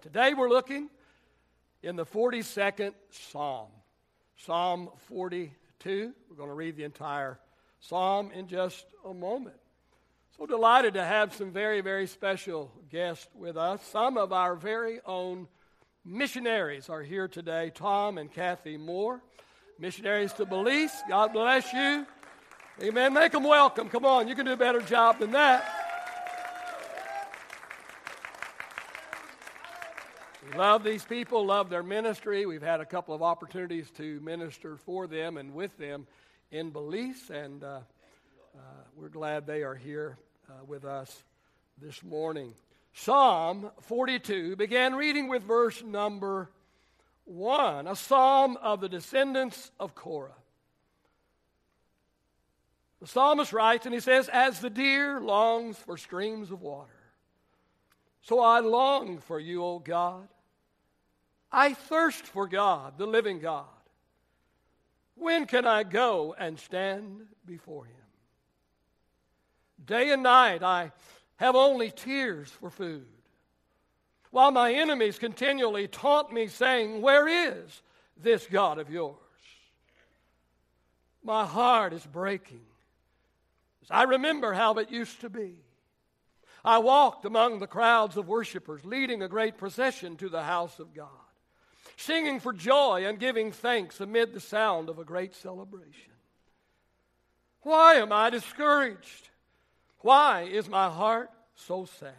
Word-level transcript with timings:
Today 0.00 0.32
we're 0.32 0.48
looking 0.48 0.88
in 1.82 1.96
the 1.96 2.06
42nd 2.06 2.92
Psalm, 3.10 3.66
Psalm 4.36 4.90
42. 5.08 6.12
We're 6.30 6.36
going 6.36 6.48
to 6.48 6.54
read 6.54 6.76
the 6.76 6.84
entire 6.84 7.40
Psalm 7.80 8.30
in 8.32 8.46
just 8.46 8.86
a 9.04 9.12
moment. 9.12 9.56
So 10.36 10.46
delighted 10.46 10.94
to 10.94 11.04
have 11.04 11.34
some 11.34 11.50
very, 11.50 11.80
very 11.80 12.06
special 12.06 12.70
guests 12.92 13.26
with 13.34 13.56
us. 13.56 13.84
Some 13.90 14.16
of 14.16 14.32
our 14.32 14.54
very 14.54 15.00
own 15.04 15.48
missionaries 16.04 16.88
are 16.88 17.02
here 17.02 17.26
today 17.26 17.72
Tom 17.74 18.18
and 18.18 18.32
Kathy 18.32 18.76
Moore, 18.76 19.20
missionaries 19.80 20.32
to 20.34 20.46
Belize. 20.46 20.92
God 21.08 21.32
bless 21.32 21.72
you. 21.72 22.06
Amen. 22.82 23.14
Make 23.14 23.32
them 23.32 23.42
welcome. 23.42 23.88
Come 23.88 24.04
on, 24.04 24.28
you 24.28 24.36
can 24.36 24.46
do 24.46 24.52
a 24.52 24.56
better 24.56 24.80
job 24.80 25.18
than 25.18 25.32
that. 25.32 25.77
Love 30.58 30.82
these 30.82 31.04
people, 31.04 31.46
love 31.46 31.70
their 31.70 31.84
ministry. 31.84 32.44
We've 32.44 32.60
had 32.60 32.80
a 32.80 32.84
couple 32.84 33.14
of 33.14 33.22
opportunities 33.22 33.88
to 33.92 34.18
minister 34.18 34.76
for 34.76 35.06
them 35.06 35.36
and 35.36 35.54
with 35.54 35.78
them 35.78 36.08
in 36.50 36.70
Belize, 36.70 37.30
and 37.30 37.62
uh, 37.62 37.78
uh, 38.56 38.60
we're 38.96 39.08
glad 39.08 39.46
they 39.46 39.62
are 39.62 39.76
here 39.76 40.18
uh, 40.50 40.64
with 40.66 40.84
us 40.84 41.22
this 41.80 42.02
morning. 42.02 42.54
Psalm 42.92 43.70
42 43.82 44.56
began 44.56 44.96
reading 44.96 45.28
with 45.28 45.44
verse 45.44 45.80
number 45.84 46.50
1, 47.26 47.86
a 47.86 47.94
psalm 47.94 48.58
of 48.60 48.80
the 48.80 48.88
descendants 48.88 49.70
of 49.78 49.94
Korah. 49.94 50.34
The 53.00 53.06
psalmist 53.06 53.52
writes, 53.52 53.86
and 53.86 53.94
he 53.94 54.00
says, 54.00 54.28
As 54.28 54.58
the 54.58 54.70
deer 54.70 55.20
longs 55.20 55.76
for 55.76 55.96
streams 55.96 56.50
of 56.50 56.62
water, 56.62 56.90
so 58.22 58.40
I 58.40 58.58
long 58.58 59.18
for 59.18 59.38
you, 59.38 59.62
O 59.62 59.78
God. 59.78 60.26
I 61.50 61.74
thirst 61.74 62.24
for 62.24 62.46
God, 62.46 62.98
the 62.98 63.06
living 63.06 63.38
God. 63.38 63.64
When 65.14 65.46
can 65.46 65.66
I 65.66 65.82
go 65.82 66.34
and 66.38 66.58
stand 66.58 67.22
before 67.44 67.86
him? 67.86 67.94
Day 69.84 70.12
and 70.12 70.22
night 70.22 70.62
I 70.62 70.92
have 71.36 71.56
only 71.56 71.90
tears 71.90 72.48
for 72.50 72.70
food, 72.70 73.06
while 74.30 74.50
my 74.50 74.72
enemies 74.72 75.18
continually 75.18 75.88
taunt 75.88 76.32
me, 76.32 76.48
saying, 76.48 77.00
Where 77.00 77.26
is 77.26 77.82
this 78.16 78.46
God 78.46 78.78
of 78.78 78.90
yours? 78.90 79.16
My 81.24 81.46
heart 81.46 81.92
is 81.92 82.06
breaking 82.06 82.60
as 83.82 83.90
I 83.90 84.02
remember 84.04 84.52
how 84.52 84.74
it 84.74 84.90
used 84.90 85.20
to 85.22 85.30
be. 85.30 85.54
I 86.64 86.78
walked 86.78 87.24
among 87.24 87.58
the 87.58 87.66
crowds 87.66 88.16
of 88.16 88.28
worshipers, 88.28 88.84
leading 88.84 89.22
a 89.22 89.28
great 89.28 89.56
procession 89.56 90.16
to 90.18 90.28
the 90.28 90.42
house 90.42 90.78
of 90.78 90.94
God 90.94 91.08
singing 91.98 92.38
for 92.38 92.52
joy 92.52 93.04
and 93.04 93.18
giving 93.18 93.50
thanks 93.50 94.00
amid 94.00 94.32
the 94.32 94.40
sound 94.40 94.88
of 94.88 95.00
a 95.00 95.04
great 95.04 95.34
celebration. 95.34 96.12
Why 97.62 97.94
am 97.94 98.12
I 98.12 98.30
discouraged? 98.30 99.28
Why 99.98 100.42
is 100.42 100.68
my 100.68 100.88
heart 100.88 101.28
so 101.56 101.86
sad? 101.98 102.14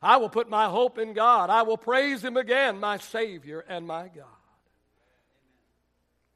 I 0.00 0.16
will 0.16 0.30
put 0.30 0.48
my 0.48 0.66
hope 0.66 0.96
in 0.96 1.12
God. 1.12 1.50
I 1.50 1.62
will 1.62 1.76
praise 1.76 2.24
Him 2.24 2.38
again, 2.38 2.80
my 2.80 2.96
Savior 2.96 3.62
and 3.68 3.86
my 3.86 4.08
God. 4.08 4.24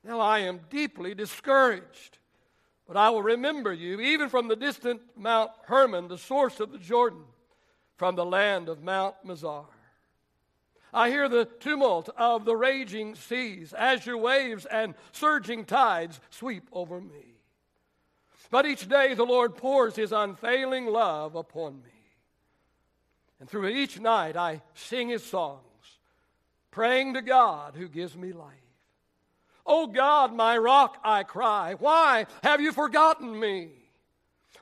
Now 0.05 0.21
I 0.21 0.41
am 0.41 0.61
deeply 0.69 1.15
discouraged, 1.15 2.19
but 2.87 2.99
I 2.99 3.09
will 3.09 3.23
remember 3.23 3.73
you, 3.73 3.99
even 3.99 4.29
from 4.29 4.49
the 4.49 4.57
distant 4.57 5.01
Mount 5.17 5.53
Hermon, 5.65 6.09
the 6.09 6.19
source 6.19 6.61
of 6.61 6.71
the 6.71 6.79
Jordan, 6.79 7.25
from 7.97 8.15
the 8.15 8.27
land 8.27 8.69
of 8.69 8.83
Mount 8.83 9.15
Mizar. 9.27 9.65
I 10.93 11.11
hear 11.11 11.29
the 11.29 11.45
tumult 11.45 12.09
of 12.17 12.45
the 12.45 12.57
raging 12.57 13.15
seas 13.15 13.73
as 13.73 14.07
your 14.07 14.19
waves 14.19 14.65
and 14.67 14.95
surging 15.13 15.65
tides 15.65 16.21
sweep 16.31 16.69
over 16.73 17.01
me. 17.01 17.37
But 18.51 18.67
each 18.67 18.89
day 18.89 19.15
the 19.15 19.25
Lord 19.25 19.57
pours 19.57 19.97
his 19.97 20.13
unfailing 20.13 20.87
love 20.87 21.35
upon 21.35 21.83
me. 21.83 21.91
And 23.41 23.49
through 23.49 23.69
each 23.69 24.01
night 24.01 24.37
I 24.37 24.63
sing 24.75 25.09
his 25.09 25.25
songs, 25.25 25.61
praying 26.71 27.15
to 27.15 27.23
God 27.23 27.75
who 27.75 27.89
gives 27.89 28.17
me 28.17 28.33
life. 28.33 28.55
Oh 29.67 29.89
God, 29.89 30.33
my 30.33 30.57
rock, 30.57 30.99
I 31.03 31.25
cry, 31.25 31.75
why 31.79 32.27
have 32.43 32.61
you 32.61 32.73
forgotten 32.73 33.39
me? 33.39 33.71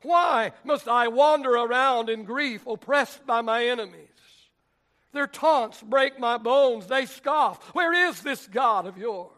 Why 0.02 0.52
must 0.64 0.88
I 0.88 1.08
wander 1.08 1.50
around 1.50 2.08
in 2.08 2.24
grief, 2.24 2.66
oppressed 2.66 3.26
by 3.26 3.42
my 3.42 3.66
enemies? 3.66 4.08
Their 5.14 5.26
taunts 5.28 5.80
break 5.80 6.18
my 6.18 6.36
bones. 6.36 6.88
They 6.88 7.06
scoff. 7.06 7.74
Where 7.74 8.08
is 8.08 8.20
this 8.20 8.46
God 8.48 8.84
of 8.84 8.98
yours? 8.98 9.30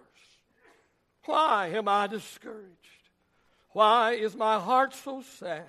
Why 1.27 1.69
am 1.69 1.87
I 1.87 2.07
discouraged? 2.07 2.73
Why 3.71 4.13
is 4.13 4.35
my 4.35 4.59
heart 4.59 4.95
so 4.95 5.23
sad? 5.39 5.67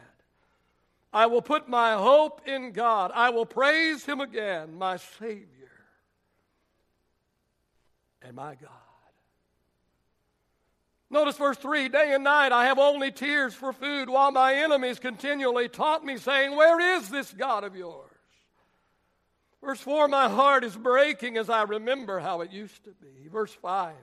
I 1.12 1.25
will 1.25 1.41
put 1.41 1.67
my 1.67 1.94
hope 1.94 2.47
in 2.47 2.72
God. 2.72 3.12
I 3.13 3.31
will 3.31 3.46
praise 3.46 4.06
Him 4.06 4.22
again, 4.22 4.78
my 4.78 4.97
Savior 5.19 5.47
and 8.22 8.35
my 8.35 8.56
God. 8.56 8.69
Notice 11.09 11.38
verse 11.38 11.57
3 11.57 11.90
Day 11.90 12.13
and 12.13 12.23
night 12.23 12.51
I 12.53 12.66
have 12.66 12.79
only 12.79 13.12
tears 13.12 13.53
for 13.53 13.73
food, 13.73 14.09
while 14.09 14.31
my 14.31 14.53
enemies 14.53 15.00
continually 15.00 15.67
taunt 15.67 16.06
me, 16.06 16.17
saying, 16.17 16.56
Where 16.56 16.97
is 16.97 17.09
this 17.09 17.34
God 17.34 17.66
of 17.66 17.75
yours? 17.75 18.06
Verse 19.63 19.81
4 19.81 20.07
My 20.07 20.29
heart 20.29 20.63
is 20.63 20.75
breaking 20.75 21.38
as 21.38 21.50
I 21.50 21.63
remember 21.63 22.19
how 22.19 22.41
it 22.41 22.51
used 22.51 22.84
to 22.85 22.91
be. 22.91 23.28
Verse 23.28 23.53
5 23.53 23.95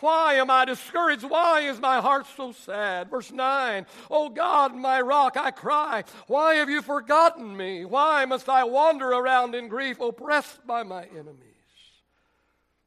why 0.00 0.34
am 0.34 0.50
I 0.50 0.64
discouraged? 0.64 1.24
Why 1.24 1.60
is 1.60 1.80
my 1.80 2.00
heart 2.00 2.26
so 2.36 2.52
sad? 2.52 3.10
Verse 3.10 3.32
9, 3.32 3.86
Oh 4.10 4.28
God, 4.28 4.74
my 4.74 5.00
rock, 5.00 5.36
I 5.36 5.50
cry. 5.50 6.04
Why 6.28 6.56
have 6.56 6.70
you 6.70 6.82
forgotten 6.82 7.56
me? 7.56 7.84
Why 7.84 8.24
must 8.24 8.48
I 8.48 8.64
wander 8.64 9.08
around 9.08 9.54
in 9.54 9.68
grief, 9.68 10.00
oppressed 10.00 10.64
by 10.66 10.84
my 10.84 11.04
enemies? 11.06 11.42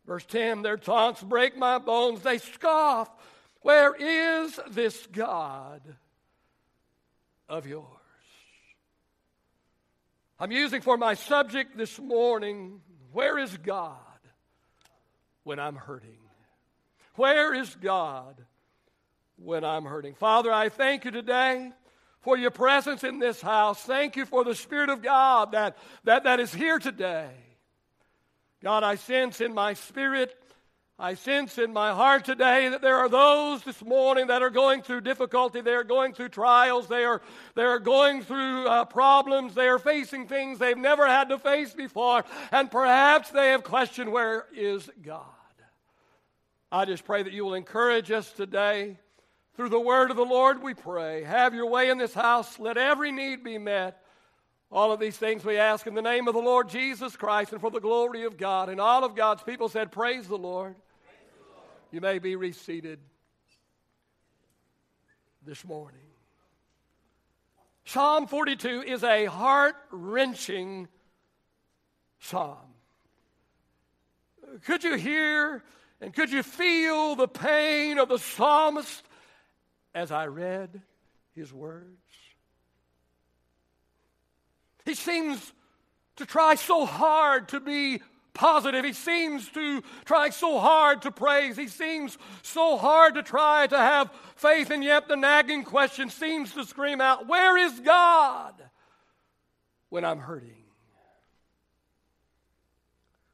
Verse 0.07 0.25
10, 0.25 0.61
Their 0.61 0.77
taunts 0.77 1.21
break 1.21 1.57
my 1.57 1.79
bones. 1.79 2.21
They 2.21 2.37
scoff. 2.37 3.09
Where 3.61 3.93
is 3.93 4.57
this 4.69 5.05
God 5.07 5.81
of 7.49 7.67
yours? 7.67 8.00
I'm 10.41 10.51
using 10.51 10.81
for 10.81 10.97
my 10.97 11.13
subject 11.13 11.77
this 11.77 11.99
morning 11.99 12.81
where 13.11 13.37
is 13.37 13.55
God 13.57 13.99
when 15.43 15.59
I'm 15.59 15.75
hurting? 15.75 16.17
Where 17.13 17.53
is 17.53 17.75
God 17.75 18.43
when 19.35 19.63
I'm 19.63 19.85
hurting? 19.85 20.15
Father, 20.15 20.51
I 20.51 20.69
thank 20.69 21.05
you 21.05 21.11
today 21.11 21.71
for 22.21 22.35
your 22.39 22.49
presence 22.49 23.03
in 23.03 23.19
this 23.19 23.39
house. 23.39 23.83
Thank 23.83 24.15
you 24.15 24.25
for 24.25 24.43
the 24.43 24.55
Spirit 24.55 24.89
of 24.89 25.03
God 25.03 25.51
that, 25.51 25.77
that, 26.05 26.23
that 26.23 26.39
is 26.39 26.51
here 26.51 26.79
today. 26.79 27.29
God, 28.63 28.81
I 28.83 28.95
sense 28.95 29.41
in 29.41 29.53
my 29.53 29.75
spirit 29.75 30.33
I 31.01 31.15
sense 31.15 31.57
in 31.57 31.73
my 31.73 31.93
heart 31.93 32.25
today 32.25 32.69
that 32.69 32.83
there 32.83 32.97
are 32.97 33.09
those 33.09 33.63
this 33.63 33.83
morning 33.83 34.27
that 34.27 34.43
are 34.43 34.51
going 34.51 34.83
through 34.83 35.01
difficulty. 35.01 35.59
They 35.59 35.73
are 35.73 35.83
going 35.83 36.13
through 36.13 36.29
trials. 36.29 36.87
They 36.87 37.03
are, 37.03 37.23
they 37.55 37.63
are 37.63 37.79
going 37.79 38.21
through 38.21 38.67
uh, 38.67 38.85
problems. 38.85 39.55
They 39.55 39.67
are 39.67 39.79
facing 39.79 40.27
things 40.27 40.59
they've 40.59 40.77
never 40.77 41.07
had 41.07 41.29
to 41.29 41.39
face 41.39 41.73
before. 41.73 42.23
And 42.51 42.69
perhaps 42.69 43.31
they 43.31 43.49
have 43.49 43.63
questioned, 43.63 44.11
Where 44.11 44.45
is 44.55 44.91
God? 45.01 45.25
I 46.71 46.85
just 46.85 47.03
pray 47.03 47.23
that 47.23 47.33
you 47.33 47.45
will 47.45 47.55
encourage 47.55 48.11
us 48.11 48.31
today. 48.31 48.99
Through 49.55 49.69
the 49.69 49.79
word 49.79 50.11
of 50.11 50.17
the 50.17 50.23
Lord, 50.23 50.61
we 50.61 50.75
pray. 50.75 51.23
Have 51.23 51.55
your 51.55 51.67
way 51.67 51.89
in 51.89 51.97
this 51.97 52.13
house. 52.13 52.59
Let 52.59 52.77
every 52.77 53.11
need 53.11 53.43
be 53.43 53.57
met. 53.57 54.03
All 54.71 54.91
of 54.91 54.99
these 54.99 55.17
things 55.17 55.43
we 55.43 55.57
ask 55.57 55.87
in 55.87 55.95
the 55.95 56.01
name 56.03 56.27
of 56.27 56.35
the 56.35 56.39
Lord 56.39 56.69
Jesus 56.69 57.17
Christ 57.17 57.53
and 57.53 57.59
for 57.59 57.71
the 57.71 57.81
glory 57.81 58.23
of 58.23 58.37
God. 58.37 58.69
And 58.69 58.79
all 58.79 59.03
of 59.03 59.15
God's 59.15 59.41
people 59.41 59.67
said, 59.67 59.91
Praise 59.91 60.27
the 60.27 60.37
Lord. 60.37 60.75
You 61.91 61.99
may 61.99 62.19
be 62.19 62.37
reseated 62.37 62.99
this 65.45 65.65
morning. 65.65 65.99
Psalm 67.83 68.27
42 68.27 68.83
is 68.83 69.03
a 69.03 69.25
heart 69.25 69.75
wrenching 69.91 70.87
psalm. 72.19 72.57
Could 74.63 74.85
you 74.85 74.95
hear 74.95 75.63
and 75.99 76.13
could 76.13 76.31
you 76.31 76.43
feel 76.43 77.17
the 77.17 77.27
pain 77.27 77.99
of 77.99 78.07
the 78.07 78.19
psalmist 78.19 79.03
as 79.93 80.13
I 80.13 80.27
read 80.27 80.81
his 81.35 81.51
words? 81.51 81.87
He 84.85 84.95
seems 84.95 85.51
to 86.15 86.25
try 86.25 86.55
so 86.55 86.85
hard 86.85 87.49
to 87.49 87.59
be 87.59 88.01
positive. 88.33 88.85
He 88.85 88.93
seems 88.93 89.47
to 89.49 89.81
try 90.05 90.29
so 90.29 90.59
hard 90.59 91.03
to 91.03 91.11
praise. 91.11 91.57
He 91.57 91.67
seems 91.67 92.17
so 92.41 92.77
hard 92.77 93.15
to 93.15 93.23
try 93.23 93.67
to 93.67 93.77
have 93.77 94.09
faith, 94.35 94.71
and 94.71 94.83
yet 94.83 95.07
the 95.07 95.15
nagging 95.15 95.63
question 95.63 96.09
seems 96.09 96.53
to 96.53 96.65
scream 96.65 97.01
out, 97.01 97.27
Where 97.27 97.57
is 97.57 97.79
God 97.79 98.53
when 99.89 100.05
I'm 100.05 100.19
hurting? 100.19 100.55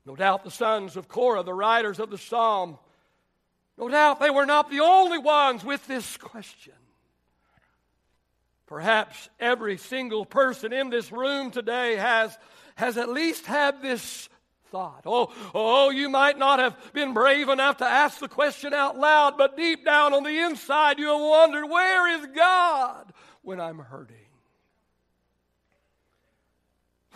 No 0.06 0.16
doubt 0.16 0.46
the 0.46 0.52
sons 0.52 0.96
of 0.96 1.10
Korah, 1.10 1.44
the 1.44 1.54
writers 1.54 2.00
of 2.00 2.10
the 2.10 2.18
psalm, 2.18 2.78
no 3.78 3.90
doubt 3.90 4.20
they 4.20 4.30
were 4.30 4.46
not 4.46 4.72
the 4.72 4.80
only 4.80 5.18
ones 5.18 5.64
with 5.64 5.86
this 5.86 6.18
question. 6.18 6.74
Perhaps 8.66 9.30
every 9.40 9.78
single 9.78 10.26
person 10.26 10.74
in 10.74 10.90
this 10.90 11.12
room 11.12 11.52
today 11.52 11.96
has, 11.96 12.38
has 12.76 12.98
at 12.98 13.10
least 13.10 13.46
had 13.46 13.82
this 13.82 14.28
thought. 14.72 15.04
Oh, 15.06 15.34
oh, 15.54 15.90
you 15.90 16.10
might 16.10 16.38
not 16.38 16.60
have 16.60 16.76
been 16.94 17.14
brave 17.14 17.50
enough 17.50 17.78
to 17.78 17.86
ask 17.86 18.20
the 18.20 18.28
question 18.28 18.74
out 18.74 18.98
loud, 18.98 19.38
but 19.38 19.58
deep 19.58 19.86
down 19.86 20.14
on 20.14 20.24
the 20.24 20.40
inside 20.40 21.00
you 21.00 21.08
have 21.08 21.22
wondered, 21.22 21.68
where 21.68 22.20
is 22.20 22.28
God 22.36 23.14
when 23.42 23.60
I'm 23.60 23.80
hurting? 23.80 24.16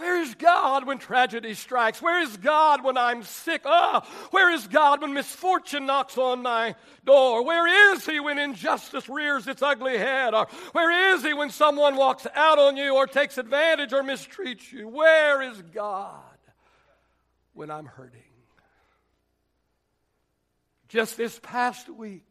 Where 0.02 0.20
is 0.20 0.34
God 0.34 0.88
when 0.88 0.98
tragedy 0.98 1.54
strikes? 1.54 2.02
Where 2.02 2.24
is 2.24 2.36
God 2.38 2.84
when 2.84 2.98
I'm 2.98 3.22
sick? 3.22 3.62
Oh, 3.66 4.02
where 4.32 4.50
is 4.50 4.66
God 4.66 5.00
when 5.02 5.14
misfortune 5.14 5.86
knocks 5.86 6.18
on 6.18 6.42
my 6.42 6.74
door? 7.06 7.46
Where 7.46 7.94
is 7.94 8.04
He 8.08 8.20
when 8.20 8.40
injustice 8.40 9.08
rears 9.08 9.48
its 9.48 9.62
ugly 9.62 10.00
head? 10.00 10.34
Or 10.34 10.48
where 10.72 11.14
is 11.14 11.24
He 11.24 11.36
when 11.36 11.52
someone 11.52 11.98
walks 11.98 12.26
out 12.34 12.58
on 12.58 12.78
you 12.78 12.96
or 12.96 13.06
takes 13.06 13.38
advantage 13.38 13.94
or 13.94 14.02
mistreats 14.02 14.72
you? 14.72 14.88
Where 14.88 15.44
is 15.44 15.62
God 15.62 16.31
when 17.54 17.70
I'm 17.72 17.86
hurting? 17.86 18.22
Just 20.88 21.16
this 21.18 21.40
past 21.42 21.90
week, 21.90 22.28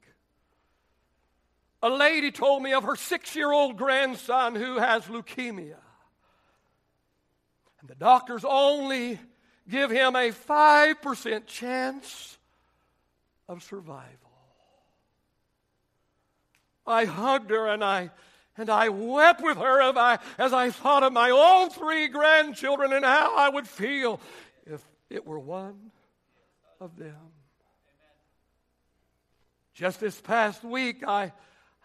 a 1.83 1.89
lady 1.89 2.31
told 2.31 2.63
me 2.63 2.75
of 2.75 2.85
her 2.85 2.97
six 2.97 3.35
year 3.35 3.51
old 3.51 3.77
grandson 3.77 4.55
who 4.55 4.79
has 4.79 5.05
leukemia. 5.05 5.77
And 7.81 7.89
the 7.89 7.95
doctors 7.95 8.45
only 8.47 9.19
give 9.69 9.91
him 9.91 10.15
a 10.15 10.31
5% 10.31 11.47
chance 11.47 12.39
of 13.49 13.63
survival. 13.63 14.07
I 16.87 17.05
hugged 17.07 17.51
her 17.51 17.69
and 17.69 17.83
I 17.83 18.11
and 18.57 18.69
I 18.69 18.91
wept 18.91 19.43
with 19.43 19.57
her 19.57 19.81
as 19.81 19.97
I, 19.97 20.19
as 20.37 20.53
I 20.53 20.71
thought 20.71 21.03
of 21.03 21.15
my 21.15 21.31
own 21.31 21.71
three 21.71 22.09
grandchildren 22.09 22.93
and 22.93 23.05
how 23.05 23.35
I 23.37 23.49
would 23.49 23.67
feel 23.67 24.21
it 25.11 25.27
were 25.27 25.39
one 25.39 25.91
of 26.81 26.97
them. 26.97 27.17
Just 29.75 30.01
this 30.01 30.21
past 30.21 30.62
week, 30.62 31.03
I, 31.07 31.33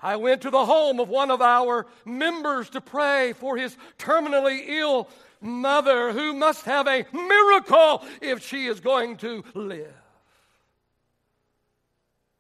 I 0.01 0.18
went 0.18 0.44
to 0.44 0.50
the 0.50 0.66
home 0.66 1.00
of 1.00 1.10
one 1.10 1.31
of 1.31 1.42
our 1.42 1.88
members 2.06 2.69
to 2.72 2.81
pray 2.81 3.33
for 3.33 3.57
his 3.57 3.75
terminally 3.98 4.68
ill 4.68 5.10
mother 5.42 6.12
who 6.12 6.33
must 6.33 6.66
have 6.66 6.88
a 6.88 7.06
miracle 7.12 8.04
if 8.22 8.45
she 8.45 8.68
is 8.68 8.80
going 8.80 9.18
to 9.18 9.44
live. 9.54 9.94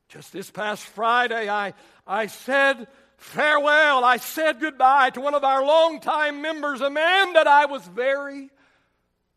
Just 0.09 0.31
this 0.31 0.51
past 0.51 0.83
Friday, 0.83 1.49
I, 1.49 1.73
I 2.05 2.27
said 2.27 2.87
farewell. 3.17 4.03
I 4.03 4.17
said 4.17 4.59
goodbye 4.59 5.09
to 5.11 5.21
one 5.21 5.33
of 5.33 5.43
our 5.43 5.63
longtime 5.63 6.41
members, 6.41 6.81
a 6.81 6.89
man 6.89 7.33
that 7.33 7.47
I 7.47 7.65
was 7.65 7.85
very 7.87 8.49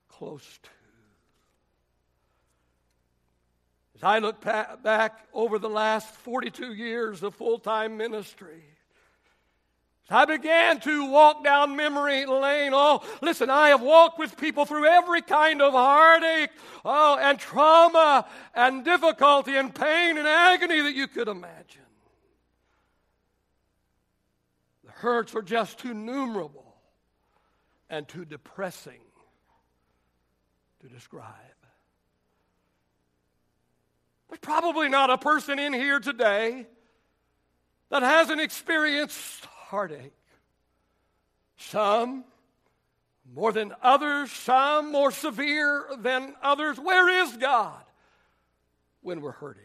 close 0.09 0.45
to. 0.62 0.71
As 3.99 4.05
I 4.05 4.21
look 4.21 4.41
back 4.41 5.27
over 5.35 5.59
the 5.59 5.69
last 5.69 6.09
42 6.09 6.73
years 6.73 7.25
of 7.25 7.35
full 7.35 7.59
time 7.59 7.97
ministry, 7.97 8.62
I 10.09 10.25
began 10.25 10.79
to 10.81 11.11
walk 11.11 11.43
down 11.43 11.75
memory 11.75 12.25
lane. 12.25 12.71
Oh, 12.75 13.03
listen, 13.21 13.50
I 13.50 13.71
have 13.71 13.83
walked 13.83 14.17
with 14.17 14.39
people 14.39 14.65
through 14.67 14.87
every 14.87 15.21
kind 15.21 15.61
of 15.61 15.73
heartache, 15.73 16.50
oh, 16.85 17.19
and 17.21 17.41
trauma 17.41 18.25
and 18.55 18.85
difficulty 18.85 19.56
and 19.56 19.75
pain 19.75 20.17
and 20.17 20.29
agony 20.29 20.81
that 20.81 20.95
you 20.95 21.09
could 21.09 21.27
imagine. 21.27 21.83
The 24.85 24.93
hurts 24.93 25.35
are 25.35 25.43
just 25.43 25.81
too 25.81 25.93
numerable 25.93 26.77
and 27.91 28.06
too 28.06 28.25
depressing 28.25 29.00
to 30.83 30.89
describe. 30.89 31.48
There's 34.29 34.41
probably 34.41 34.89
not 34.89 35.11
a 35.11 35.19
person 35.19 35.59
in 35.59 35.73
here 35.73 36.01
today 36.01 36.67
that 37.91 38.03
hasn't 38.03 38.41
experienced 38.41 39.45
heartache. 39.47 40.13
Some 41.57 42.25
more 43.35 43.53
than 43.53 43.75
others, 43.83 44.31
some 44.31 44.93
more 44.93 45.11
severe 45.11 45.87
than 45.99 46.35
others. 46.43 46.79
Where 46.79 47.09
is 47.25 47.37
God 47.37 47.83
when 49.01 49.21
we're 49.21 49.33
hurting? 49.33 49.63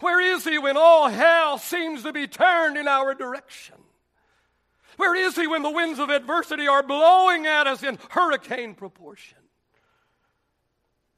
Where 0.00 0.20
is 0.20 0.44
He 0.44 0.58
when 0.58 0.76
all 0.76 1.08
hell 1.08 1.58
seems 1.58 2.02
to 2.04 2.12
be 2.12 2.26
turned 2.26 2.76
in 2.76 2.88
our 2.88 3.14
direction? 3.14 3.76
Where 4.96 5.14
is 5.14 5.36
He 5.36 5.46
when 5.46 5.62
the 5.62 5.70
winds 5.70 5.98
of 5.98 6.10
adversity 6.10 6.66
are 6.66 6.82
blowing 6.82 7.46
at 7.46 7.66
us 7.66 7.82
in 7.82 7.98
hurricane 8.10 8.74
proportion? 8.74 9.38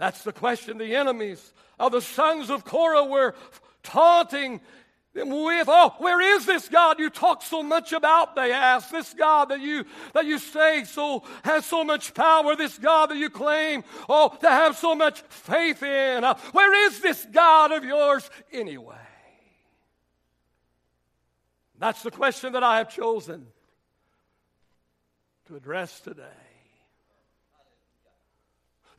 That's 0.03 0.25
the 0.25 0.33
question 0.33 0.79
the 0.79 0.97
enemies 0.97 1.53
of 1.79 1.93
the 1.93 2.01
sons 2.01 2.51
of 2.51 2.65
Korah 2.65 3.05
were 3.05 3.37
taunting 3.85 4.61
them 5.15 5.31
with, 5.31 5.69
oh, 5.71 5.95
where 5.99 6.21
is 6.21 6.45
this 6.45 6.69
God 6.69 6.99
you 6.99 7.09
talk 7.09 7.41
so 7.45 7.63
much 7.63 7.93
about? 7.93 8.35
They 8.35 8.51
ask. 8.51 8.91
This 8.91 9.15
God 9.15 9.51
that 9.51 9.61
you 9.61 9.85
that 10.13 10.25
you 10.25 10.41
say 10.41 10.83
so 10.83 11.23
has 11.45 11.65
so 11.65 11.85
much 11.85 12.15
power. 12.15 12.57
This 12.57 12.79
God 12.79 13.11
that 13.11 13.17
you 13.17 13.31
claim, 13.31 13.85
oh, 14.09 14.37
to 14.41 14.51
have 14.51 14.77
so 14.77 14.97
much 14.97 15.21
faith 15.29 15.85
in. 15.85 16.25
Uh, 16.25 16.35
where 16.51 16.89
is 16.89 16.99
this 16.99 17.25
God 17.31 17.71
of 17.71 17.85
yours 17.85 18.29
anyway? 18.51 18.97
That's 21.79 22.03
the 22.03 22.11
question 22.11 22.55
that 22.55 22.65
I 22.65 22.79
have 22.79 22.93
chosen 22.93 23.47
to 25.47 25.55
address 25.55 26.01
today. 26.01 26.52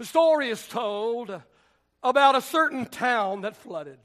The 0.04 0.08
story 0.08 0.50
is 0.50 0.68
told 0.68 1.34
about 2.04 2.36
a 2.36 2.42
certain 2.42 2.88
town 2.88 3.44
that 3.44 3.56
flooded. 3.56 3.98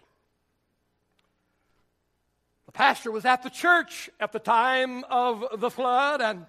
The 2.66 2.72
pastor 2.72 3.10
was 3.10 3.24
at 3.24 3.42
the 3.42 3.50
church 3.50 4.08
at 4.20 4.30
the 4.30 4.38
time 4.38 5.02
of 5.10 5.58
the 5.58 5.70
flood, 5.70 6.20
and, 6.20 6.46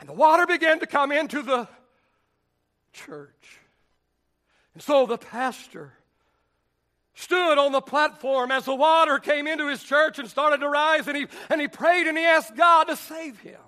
and 0.00 0.08
the 0.08 0.14
water 0.14 0.46
began 0.46 0.80
to 0.80 0.86
come 0.88 1.12
into 1.12 1.42
the 1.42 1.68
church. 2.92 3.60
And 4.74 4.82
so 4.82 5.06
the 5.06 5.16
pastor 5.16 5.92
stood 7.14 7.56
on 7.56 7.70
the 7.70 7.80
platform 7.80 8.50
as 8.50 8.64
the 8.64 8.74
water 8.74 9.20
came 9.20 9.46
into 9.46 9.68
his 9.68 9.80
church 9.80 10.18
and 10.18 10.28
started 10.28 10.58
to 10.58 10.68
rise, 10.68 11.06
and 11.06 11.16
he, 11.16 11.26
and 11.48 11.60
he 11.60 11.68
prayed 11.68 12.08
and 12.08 12.18
he 12.18 12.24
asked 12.24 12.56
God 12.56 12.88
to 12.88 12.96
save 12.96 13.38
him. 13.38 13.60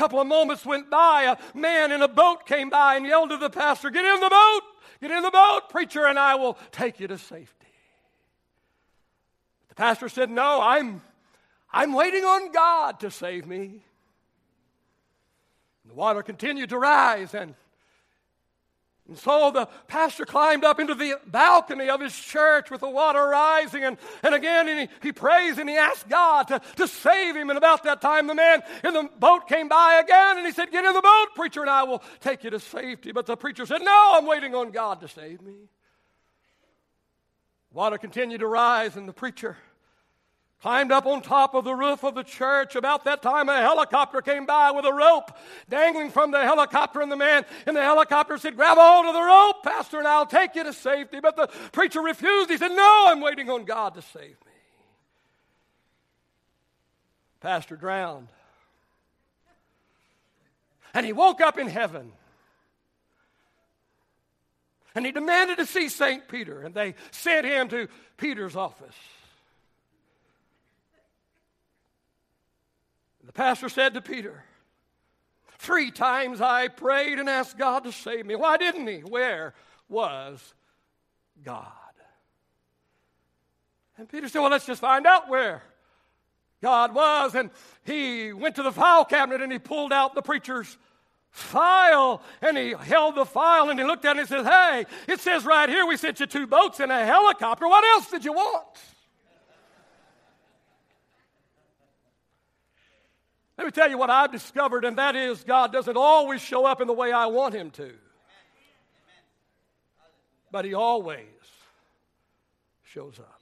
Couple 0.00 0.18
of 0.18 0.28
moments 0.28 0.64
went 0.64 0.88
by, 0.88 1.24
a 1.24 1.36
man 1.54 1.92
in 1.92 2.00
a 2.00 2.08
boat 2.08 2.46
came 2.46 2.70
by 2.70 2.96
and 2.96 3.04
yelled 3.04 3.28
to 3.28 3.36
the 3.36 3.50
pastor, 3.50 3.90
Get 3.90 4.02
in 4.02 4.18
the 4.18 4.30
boat! 4.30 4.62
Get 5.02 5.10
in 5.10 5.22
the 5.22 5.30
boat, 5.30 5.68
preacher, 5.68 6.06
and 6.06 6.18
I 6.18 6.36
will 6.36 6.56
take 6.72 7.00
you 7.00 7.08
to 7.08 7.18
safety. 7.18 7.66
The 9.68 9.74
pastor 9.74 10.08
said, 10.08 10.30
No, 10.30 10.62
I'm, 10.62 11.02
I'm 11.70 11.92
waiting 11.92 12.24
on 12.24 12.50
God 12.50 13.00
to 13.00 13.10
save 13.10 13.46
me. 13.46 13.82
The 15.84 15.92
water 15.92 16.22
continued 16.22 16.70
to 16.70 16.78
rise, 16.78 17.34
and, 17.34 17.54
and 19.10 19.18
so 19.18 19.50
the 19.50 19.66
pastor 19.88 20.24
climbed 20.24 20.64
up 20.64 20.78
into 20.78 20.94
the 20.94 21.16
balcony 21.26 21.90
of 21.90 22.00
his 22.00 22.16
church 22.16 22.70
with 22.70 22.80
the 22.80 22.88
water 22.88 23.26
rising, 23.26 23.82
and, 23.82 23.98
and 24.22 24.36
again 24.36 24.68
and 24.68 24.88
he, 24.88 24.88
he 25.02 25.12
prays 25.12 25.58
and 25.58 25.68
he 25.68 25.76
asked 25.76 26.08
God 26.08 26.44
to, 26.44 26.60
to 26.76 26.86
save 26.86 27.34
him. 27.34 27.50
And 27.50 27.58
about 27.58 27.82
that 27.82 28.00
time, 28.00 28.28
the 28.28 28.36
man 28.36 28.62
in 28.84 28.94
the 28.94 29.08
boat 29.18 29.48
came 29.48 29.68
by 29.68 30.00
again, 30.00 30.38
and 30.38 30.46
he 30.46 30.52
said, 30.52 30.70
Get 30.70 30.84
in 30.84 30.92
the 30.92 31.02
boat, 31.02 31.26
preacher, 31.34 31.60
and 31.60 31.68
I 31.68 31.82
will 31.82 32.04
take 32.20 32.44
you 32.44 32.50
to 32.50 32.60
safety. 32.60 33.10
But 33.10 33.26
the 33.26 33.36
preacher 33.36 33.66
said, 33.66 33.82
No, 33.82 34.12
I'm 34.14 34.26
waiting 34.26 34.54
on 34.54 34.70
God 34.70 35.00
to 35.00 35.08
save 35.08 35.42
me. 35.42 35.56
Water 37.72 37.98
continued 37.98 38.38
to 38.38 38.46
rise, 38.46 38.94
and 38.94 39.08
the 39.08 39.12
preacher 39.12 39.56
climbed 40.62 40.92
up 40.92 41.06
on 41.06 41.22
top 41.22 41.54
of 41.54 41.64
the 41.64 41.74
roof 41.74 42.04
of 42.04 42.14
the 42.14 42.22
church. 42.22 42.76
About 42.76 43.04
that 43.04 43.22
time, 43.22 43.48
a 43.48 43.60
helicopter 43.60 44.20
came 44.20 44.46
by 44.46 44.70
with 44.70 44.84
a 44.84 44.92
rope 44.92 45.32
dangling 45.68 46.10
from 46.10 46.30
the 46.30 46.40
helicopter, 46.40 47.00
and 47.00 47.10
the 47.10 47.16
man 47.16 47.44
in 47.66 47.74
the 47.74 47.82
helicopter 47.82 48.36
said, 48.36 48.56
Grab 48.56 48.76
hold 48.78 49.06
of 49.06 49.14
the 49.14 49.22
rope, 49.22 49.62
Pastor, 49.62 49.98
and 49.98 50.06
I'll 50.06 50.26
take 50.26 50.54
you 50.54 50.64
to 50.64 50.72
safety. 50.72 51.20
But 51.20 51.36
the 51.36 51.48
preacher 51.72 52.02
refused. 52.02 52.50
He 52.50 52.58
said, 52.58 52.72
No, 52.72 53.04
I'm 53.08 53.20
waiting 53.20 53.48
on 53.48 53.64
God 53.64 53.94
to 53.94 54.02
save 54.02 54.22
me. 54.30 54.52
Pastor 57.40 57.76
drowned. 57.76 58.28
And 60.92 61.06
he 61.06 61.12
woke 61.12 61.40
up 61.40 61.58
in 61.58 61.68
heaven. 61.68 62.12
And 64.94 65.06
he 65.06 65.12
demanded 65.12 65.58
to 65.58 65.66
see 65.66 65.88
St. 65.88 66.26
Peter, 66.28 66.62
and 66.62 66.74
they 66.74 66.96
sent 67.12 67.46
him 67.46 67.68
to 67.68 67.88
Peter's 68.16 68.56
office. 68.56 68.96
The 73.24 73.32
pastor 73.32 73.68
said 73.68 73.94
to 73.94 74.00
Peter, 74.00 74.44
Three 75.58 75.90
times 75.90 76.40
I 76.40 76.68
prayed 76.68 77.18
and 77.18 77.28
asked 77.28 77.58
God 77.58 77.84
to 77.84 77.92
save 77.92 78.24
me. 78.24 78.34
Why 78.34 78.56
didn't 78.56 78.86
He? 78.86 79.00
Where 79.00 79.54
was 79.88 80.54
God? 81.44 81.66
And 83.98 84.08
Peter 84.08 84.28
said, 84.28 84.40
Well, 84.40 84.50
let's 84.50 84.64
just 84.64 84.80
find 84.80 85.06
out 85.06 85.28
where 85.28 85.62
God 86.62 86.94
was. 86.94 87.34
And 87.34 87.50
he 87.84 88.32
went 88.32 88.56
to 88.56 88.62
the 88.62 88.72
file 88.72 89.04
cabinet 89.04 89.42
and 89.42 89.52
he 89.52 89.58
pulled 89.58 89.92
out 89.92 90.14
the 90.14 90.22
preacher's 90.22 90.78
file 91.30 92.22
and 92.40 92.56
he 92.56 92.70
held 92.70 93.14
the 93.14 93.26
file 93.26 93.68
and 93.68 93.78
he 93.78 93.84
looked 93.84 94.06
at 94.06 94.16
it 94.16 94.20
and 94.20 94.28
he 94.28 94.34
said, 94.34 94.46
Hey, 94.46 94.86
it 95.12 95.20
says 95.20 95.44
right 95.44 95.68
here 95.68 95.86
we 95.86 95.98
sent 95.98 96.20
you 96.20 96.26
two 96.26 96.46
boats 96.46 96.80
and 96.80 96.90
a 96.90 97.04
helicopter. 97.04 97.68
What 97.68 97.84
else 97.84 98.10
did 98.10 98.24
you 98.24 98.32
want? 98.32 98.64
Tell 103.70 103.90
you 103.90 103.98
what 103.98 104.10
I've 104.10 104.32
discovered, 104.32 104.84
and 104.84 104.98
that 104.98 105.16
is 105.16 105.44
God 105.44 105.72
doesn't 105.72 105.96
always 105.96 106.40
show 106.40 106.64
up 106.66 106.80
in 106.80 106.86
the 106.86 106.92
way 106.92 107.12
I 107.12 107.26
want 107.26 107.54
Him 107.54 107.70
to. 107.72 107.92
But 110.50 110.64
He 110.64 110.74
always 110.74 111.26
shows 112.84 113.18
up. 113.18 113.40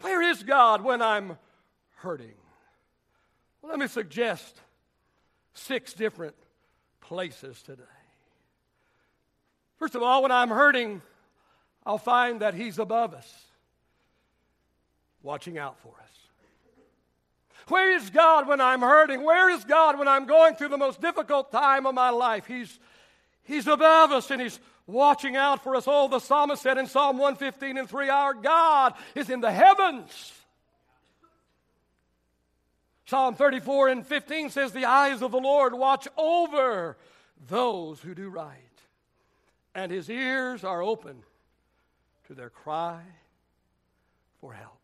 Where 0.00 0.22
is 0.22 0.42
God 0.42 0.82
when 0.82 1.02
I'm 1.02 1.36
hurting? 1.96 2.34
Well, 3.60 3.70
let 3.70 3.78
me 3.78 3.86
suggest 3.86 4.60
six 5.54 5.92
different 5.92 6.34
places 7.00 7.62
today. 7.62 7.82
First 9.78 9.94
of 9.94 10.02
all, 10.02 10.22
when 10.22 10.32
I'm 10.32 10.50
hurting, 10.50 11.02
I'll 11.84 11.98
find 11.98 12.40
that 12.40 12.54
He's 12.54 12.78
above 12.78 13.14
us, 13.14 13.44
watching 15.22 15.58
out 15.58 15.78
for 15.80 15.94
us. 16.02 16.19
Where 17.70 17.96
is 17.96 18.10
God 18.10 18.48
when 18.48 18.60
I'm 18.60 18.80
hurting? 18.80 19.24
Where 19.24 19.48
is 19.48 19.64
God 19.64 19.98
when 19.98 20.08
I'm 20.08 20.26
going 20.26 20.56
through 20.56 20.68
the 20.70 20.76
most 20.76 21.00
difficult 21.00 21.52
time 21.52 21.86
of 21.86 21.94
my 21.94 22.10
life? 22.10 22.46
He's, 22.46 22.78
he's 23.44 23.68
above 23.68 24.10
us 24.10 24.30
and 24.30 24.42
He's 24.42 24.58
watching 24.88 25.36
out 25.36 25.62
for 25.62 25.76
us. 25.76 25.84
Oh, 25.86 26.08
the 26.08 26.18
psalmist 26.18 26.62
said 26.62 26.78
in 26.78 26.88
Psalm 26.88 27.16
115 27.18 27.78
and 27.78 27.88
3 27.88 28.08
Our 28.08 28.34
God 28.34 28.94
is 29.14 29.30
in 29.30 29.40
the 29.40 29.52
heavens. 29.52 30.32
Psalm 33.06 33.34
34 33.36 33.88
and 33.88 34.06
15 34.06 34.50
says, 34.50 34.72
The 34.72 34.84
eyes 34.86 35.22
of 35.22 35.30
the 35.30 35.38
Lord 35.38 35.72
watch 35.74 36.08
over 36.16 36.96
those 37.48 38.00
who 38.00 38.14
do 38.14 38.28
right, 38.28 38.54
and 39.74 39.92
His 39.92 40.10
ears 40.10 40.64
are 40.64 40.82
open 40.82 41.22
to 42.26 42.34
their 42.34 42.50
cry 42.50 43.00
for 44.40 44.52
help. 44.52 44.79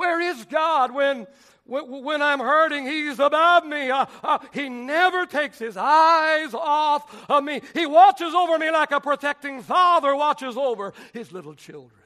Where 0.00 0.18
is 0.18 0.46
God 0.46 0.94
when, 0.94 1.26
when, 1.66 2.22
I'm 2.22 2.40
hurting? 2.40 2.86
He's 2.86 3.18
above 3.18 3.66
me. 3.66 3.90
Uh, 3.90 4.06
uh, 4.24 4.38
he 4.54 4.70
never 4.70 5.26
takes 5.26 5.58
his 5.58 5.76
eyes 5.76 6.54
off 6.54 7.28
of 7.28 7.44
me. 7.44 7.60
He 7.74 7.84
watches 7.84 8.32
over 8.32 8.58
me 8.58 8.70
like 8.70 8.92
a 8.92 9.00
protecting 9.00 9.60
father 9.60 10.16
watches 10.16 10.56
over 10.56 10.94
his 11.12 11.32
little 11.32 11.52
children. 11.52 12.00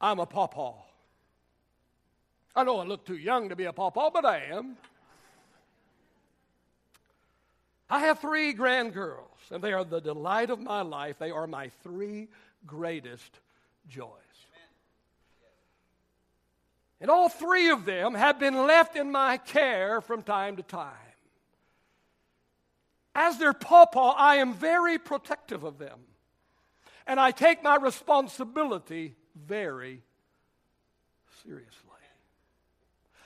I'm 0.00 0.18
a 0.18 0.24
pawpaw. 0.24 0.76
I 2.56 2.64
know 2.64 2.78
I 2.78 2.84
look 2.84 3.04
too 3.04 3.18
young 3.18 3.50
to 3.50 3.56
be 3.56 3.64
a 3.64 3.72
pawpaw, 3.74 4.12
but 4.12 4.24
I 4.24 4.44
am. 4.44 4.78
I 7.90 7.98
have 7.98 8.18
three 8.18 8.54
grandgirls, 8.54 9.50
and 9.50 9.62
they 9.62 9.74
are 9.74 9.84
the 9.84 10.00
delight 10.00 10.48
of 10.48 10.58
my 10.58 10.80
life. 10.80 11.16
They 11.18 11.32
are 11.32 11.46
my 11.46 11.68
three 11.82 12.28
greatest 12.66 13.40
joys. 13.90 14.08
And 17.04 17.10
all 17.10 17.28
three 17.28 17.68
of 17.68 17.84
them 17.84 18.14
have 18.14 18.38
been 18.38 18.66
left 18.66 18.96
in 18.96 19.12
my 19.12 19.36
care 19.36 20.00
from 20.00 20.22
time 20.22 20.56
to 20.56 20.62
time. 20.62 20.88
As 23.14 23.36
their 23.36 23.52
pawpaw, 23.52 24.14
I 24.16 24.36
am 24.36 24.54
very 24.54 24.96
protective 24.96 25.64
of 25.64 25.76
them. 25.76 25.98
And 27.06 27.20
I 27.20 27.30
take 27.30 27.62
my 27.62 27.76
responsibility 27.76 29.16
very 29.36 30.00
seriously. 31.42 31.68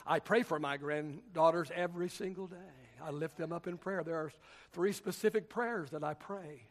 I 0.05 0.19
pray 0.19 0.43
for 0.43 0.59
my 0.59 0.77
granddaughters 0.77 1.71
every 1.73 2.09
single 2.09 2.49
day. 2.49 2.57
I 3.01 3.13
lift 3.13 3.37
them 3.39 3.53
up 3.53 3.69
in 3.69 3.79
prayer. 3.79 4.03
There 4.03 4.17
are 4.17 4.33
three 4.73 4.93
specific 4.93 5.49
prayers 5.49 5.91
that 5.91 6.03
I 6.03 6.15
pray 6.15 6.63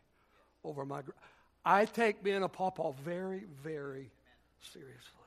over 0.62 0.84
my. 0.84 1.04
I 1.64 1.86
take 1.86 2.22
being 2.22 2.44
a 2.44 2.50
pawpaw 2.50 2.92
very, 3.02 3.46
very 3.64 4.12
seriously. 4.60 5.27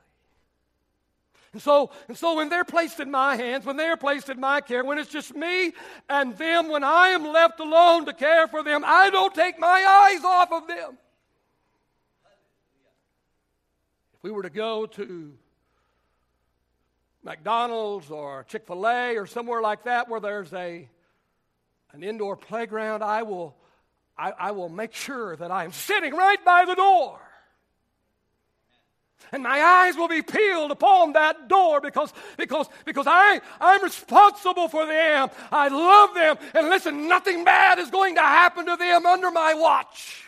And 1.53 1.61
so, 1.61 1.91
and 2.07 2.17
so 2.17 2.35
when 2.37 2.47
they're 2.47 2.63
placed 2.63 3.01
in 3.01 3.11
my 3.11 3.35
hands, 3.35 3.65
when 3.65 3.75
they're 3.75 3.97
placed 3.97 4.29
in 4.29 4.39
my 4.39 4.61
care, 4.61 4.85
when 4.85 4.97
it's 4.97 5.09
just 5.09 5.35
me 5.35 5.73
and 6.07 6.37
them, 6.37 6.69
when 6.69 6.83
I 6.83 7.09
am 7.09 7.25
left 7.25 7.59
alone 7.59 8.05
to 8.05 8.13
care 8.13 8.47
for 8.47 8.63
them, 8.63 8.83
I 8.85 9.09
don't 9.09 9.35
take 9.35 9.59
my 9.59 9.67
eyes 9.67 10.23
off 10.23 10.51
of 10.53 10.67
them. 10.67 10.97
If 14.13 14.23
we 14.23 14.31
were 14.31 14.43
to 14.43 14.49
go 14.49 14.85
to 14.85 15.33
McDonald's 17.21 18.09
or 18.09 18.45
Chick 18.45 18.65
fil 18.65 18.87
A 18.87 19.17
or 19.17 19.25
somewhere 19.25 19.61
like 19.61 19.83
that 19.83 20.07
where 20.07 20.21
there's 20.21 20.53
a, 20.53 20.87
an 21.91 22.03
indoor 22.03 22.37
playground, 22.37 23.03
I 23.03 23.23
will, 23.23 23.57
I, 24.17 24.31
I 24.31 24.51
will 24.51 24.69
make 24.69 24.93
sure 24.93 25.35
that 25.35 25.51
I 25.51 25.65
am 25.65 25.73
sitting 25.73 26.15
right 26.15 26.43
by 26.45 26.63
the 26.63 26.75
door 26.75 27.19
and 29.31 29.43
my 29.43 29.61
eyes 29.61 29.95
will 29.95 30.07
be 30.07 30.21
peeled 30.21 30.71
upon 30.71 31.13
that 31.13 31.47
door 31.47 31.81
because, 31.81 32.13
because, 32.37 32.67
because 32.85 33.07
I, 33.07 33.39
I'm 33.59 33.83
responsible 33.83 34.67
for 34.67 34.85
them. 34.85 35.29
I 35.51 35.67
love 35.69 36.13
them. 36.13 36.37
And 36.53 36.69
listen, 36.69 37.07
nothing 37.07 37.43
bad 37.43 37.79
is 37.79 37.89
going 37.89 38.15
to 38.15 38.21
happen 38.21 38.65
to 38.65 38.75
them 38.75 39.05
under 39.05 39.31
my 39.31 39.53
watch. 39.53 40.25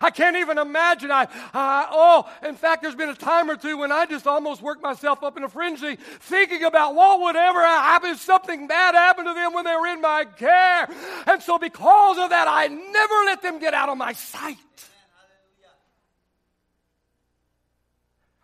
I 0.00 0.10
can't 0.10 0.36
even 0.36 0.58
imagine. 0.58 1.10
I, 1.10 1.24
uh, 1.54 1.86
oh, 1.90 2.30
in 2.46 2.54
fact, 2.54 2.82
there's 2.82 2.94
been 2.94 3.08
a 3.08 3.14
time 3.14 3.50
or 3.50 3.56
two 3.56 3.78
when 3.78 3.90
I 3.90 4.06
just 4.06 4.26
almost 4.26 4.62
worked 4.62 4.82
myself 4.82 5.22
up 5.22 5.36
in 5.36 5.44
a 5.44 5.48
frenzy 5.48 5.96
thinking 6.20 6.64
about 6.64 6.94
what 6.94 7.20
would 7.20 7.36
ever 7.36 7.60
happen 7.60 8.10
if 8.10 8.20
something 8.20 8.66
bad 8.66 8.94
happened 8.94 9.28
to 9.28 9.34
them 9.34 9.54
when 9.54 9.64
they 9.64 9.74
were 9.74 9.86
in 9.86 10.00
my 10.00 10.24
care. 10.24 10.88
And 11.26 11.42
so, 11.42 11.58
because 11.58 12.18
of 12.18 12.30
that, 12.30 12.46
I 12.48 12.68
never 12.68 13.14
let 13.24 13.42
them 13.42 13.58
get 13.58 13.74
out 13.74 13.88
of 13.88 13.96
my 13.96 14.12
sight. 14.12 14.56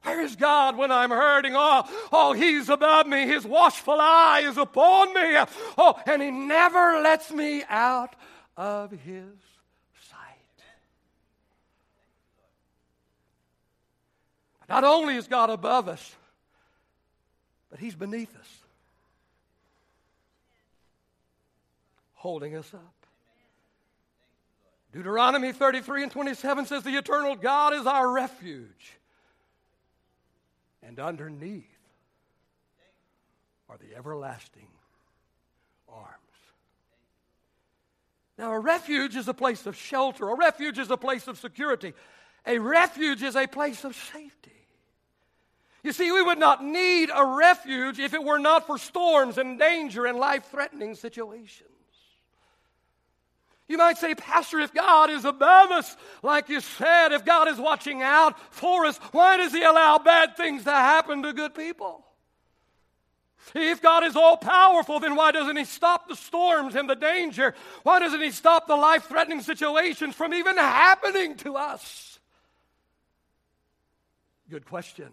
Where 0.04 0.20
is 0.20 0.37
God 0.37 0.76
when 0.76 0.92
I'm 0.92 1.11
hurting? 1.11 1.54
Oh, 1.56 1.82
oh, 2.12 2.32
He's 2.34 2.68
above 2.68 3.06
me. 3.06 3.26
His 3.26 3.44
watchful 3.44 3.96
eye 3.99 4.42
is 4.44 4.58
upon 4.58 5.14
me. 5.14 5.38
Oh, 5.78 5.99
and 6.06 6.20
He 6.20 6.30
never 6.30 7.00
lets 7.00 7.30
me 7.30 7.64
out 7.68 8.14
of 8.54 8.90
His 8.90 9.25
sight. 10.11 10.64
Not 14.68 14.84
only 14.84 15.16
is 15.16 15.26
God 15.26 15.49
above 15.49 15.88
us, 15.88 16.14
but 17.70 17.80
He's 17.80 17.94
beneath 17.94 18.37
us, 18.37 18.49
holding 22.12 22.56
us 22.56 22.73
up. 22.75 22.92
Deuteronomy 24.92 25.52
33 25.52 26.02
and 26.04 26.12
27 26.12 26.66
says, 26.66 26.82
The 26.82 26.96
eternal 26.96 27.37
God 27.37 27.73
is 27.73 27.87
our 27.87 28.08
refuge 28.08 28.99
and 30.86 30.98
underneath 31.00 31.64
are 33.68 33.78
the 33.78 33.96
everlasting 33.96 34.68
arms. 35.88 36.08
Now, 38.36 38.52
a 38.52 38.58
refuge 38.58 39.16
is 39.16 39.28
a 39.28 39.34
place 39.34 39.66
of 39.66 39.76
shelter, 39.76 40.28
a 40.28 40.34
refuge 40.34 40.78
is 40.78 40.90
a 40.90 40.96
place 40.96 41.28
of 41.28 41.38
security, 41.38 41.94
a 42.46 42.58
refuge 42.58 43.22
is 43.22 43.36
a 43.36 43.46
place 43.46 43.84
of 43.84 43.94
safety. 43.94 44.50
You 45.82 45.92
see, 45.92 46.10
we 46.10 46.22
would 46.22 46.38
not 46.38 46.64
need 46.64 47.10
a 47.14 47.24
refuge 47.24 47.98
if 47.98 48.14
it 48.14 48.24
were 48.24 48.38
not 48.38 48.66
for 48.66 48.78
storms 48.78 49.38
and 49.38 49.58
danger 49.58 50.06
and 50.06 50.18
life 50.18 50.46
threatening 50.50 50.94
situations. 50.94 51.68
You 53.66 53.78
might 53.78 53.97
say, 53.97 54.14
Pastor, 54.14 54.61
if 54.61 54.75
God 54.75 55.11
is 55.11 55.25
above 55.25 55.71
us, 55.71 55.97
like 56.23 56.49
you 56.49 56.61
said, 56.61 57.12
if 57.12 57.25
God 57.25 57.49
is 57.49 57.59
watching 57.59 58.02
out 58.02 58.38
for 58.52 58.85
us, 58.85 58.99
why 59.12 59.38
does 59.38 59.52
He 59.52 59.62
allow 59.62 59.99
bad 59.99 60.37
things 60.37 60.64
to 60.64 60.71
happen 60.71 61.23
to 61.23 61.33
good 61.33 61.54
people? 61.54 62.04
If 63.54 63.83
God 63.83 64.04
is 64.04 64.16
all 64.16 64.37
powerful, 64.37 65.00
then 65.00 65.16
why 65.16 65.33
doesn't 65.33 65.56
He 65.56 65.64
stop 65.64 66.09
the 66.09 66.16
storms 66.16 66.75
and 66.75 66.88
the 66.88 66.94
danger? 66.94 67.54
Why 67.83 68.00
doesn't 68.00 68.21
He 68.21 68.30
stop 68.30 68.66
the 68.66 68.76
life 68.76 69.04
threatening 69.04 69.40
situations 69.40 70.14
from 70.14 70.35
even 70.35 70.56
happening 70.56 71.37
to 71.38 71.56
us? 71.56 72.18
Good 74.50 74.66
question. 74.66 75.09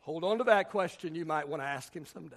Hold 0.00 0.24
on 0.24 0.38
to 0.38 0.44
that 0.44 0.70
question. 0.70 1.14
You 1.14 1.24
might 1.24 1.48
want 1.48 1.62
to 1.62 1.66
ask 1.66 1.94
Him 1.94 2.06
someday. 2.06 2.36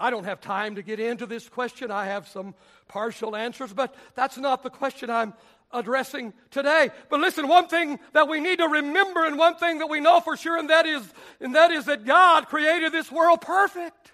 I 0.00 0.10
don't 0.10 0.24
have 0.24 0.40
time 0.40 0.74
to 0.74 0.82
get 0.82 0.98
into 0.98 1.26
this 1.26 1.48
question. 1.48 1.90
I 1.90 2.06
have 2.06 2.26
some 2.26 2.54
partial 2.88 3.36
answers, 3.36 3.72
but 3.72 3.94
that's 4.16 4.38
not 4.38 4.62
the 4.62 4.70
question 4.70 5.10
I'm, 5.10 5.34
addressing 5.72 6.32
today. 6.50 6.90
But 7.08 7.20
listen, 7.20 7.48
one 7.48 7.68
thing 7.68 7.98
that 8.12 8.28
we 8.28 8.40
need 8.40 8.58
to 8.58 8.66
remember 8.66 9.24
and 9.24 9.38
one 9.38 9.56
thing 9.56 9.78
that 9.78 9.88
we 9.88 10.00
know 10.00 10.20
for 10.20 10.36
sure, 10.36 10.58
and 10.58 10.70
that 10.70 10.86
is, 10.86 11.02
and 11.40 11.54
that 11.54 11.70
is 11.70 11.86
that 11.86 12.04
God 12.04 12.48
created 12.48 12.92
this 12.92 13.10
world 13.10 13.40
perfect. 13.40 14.12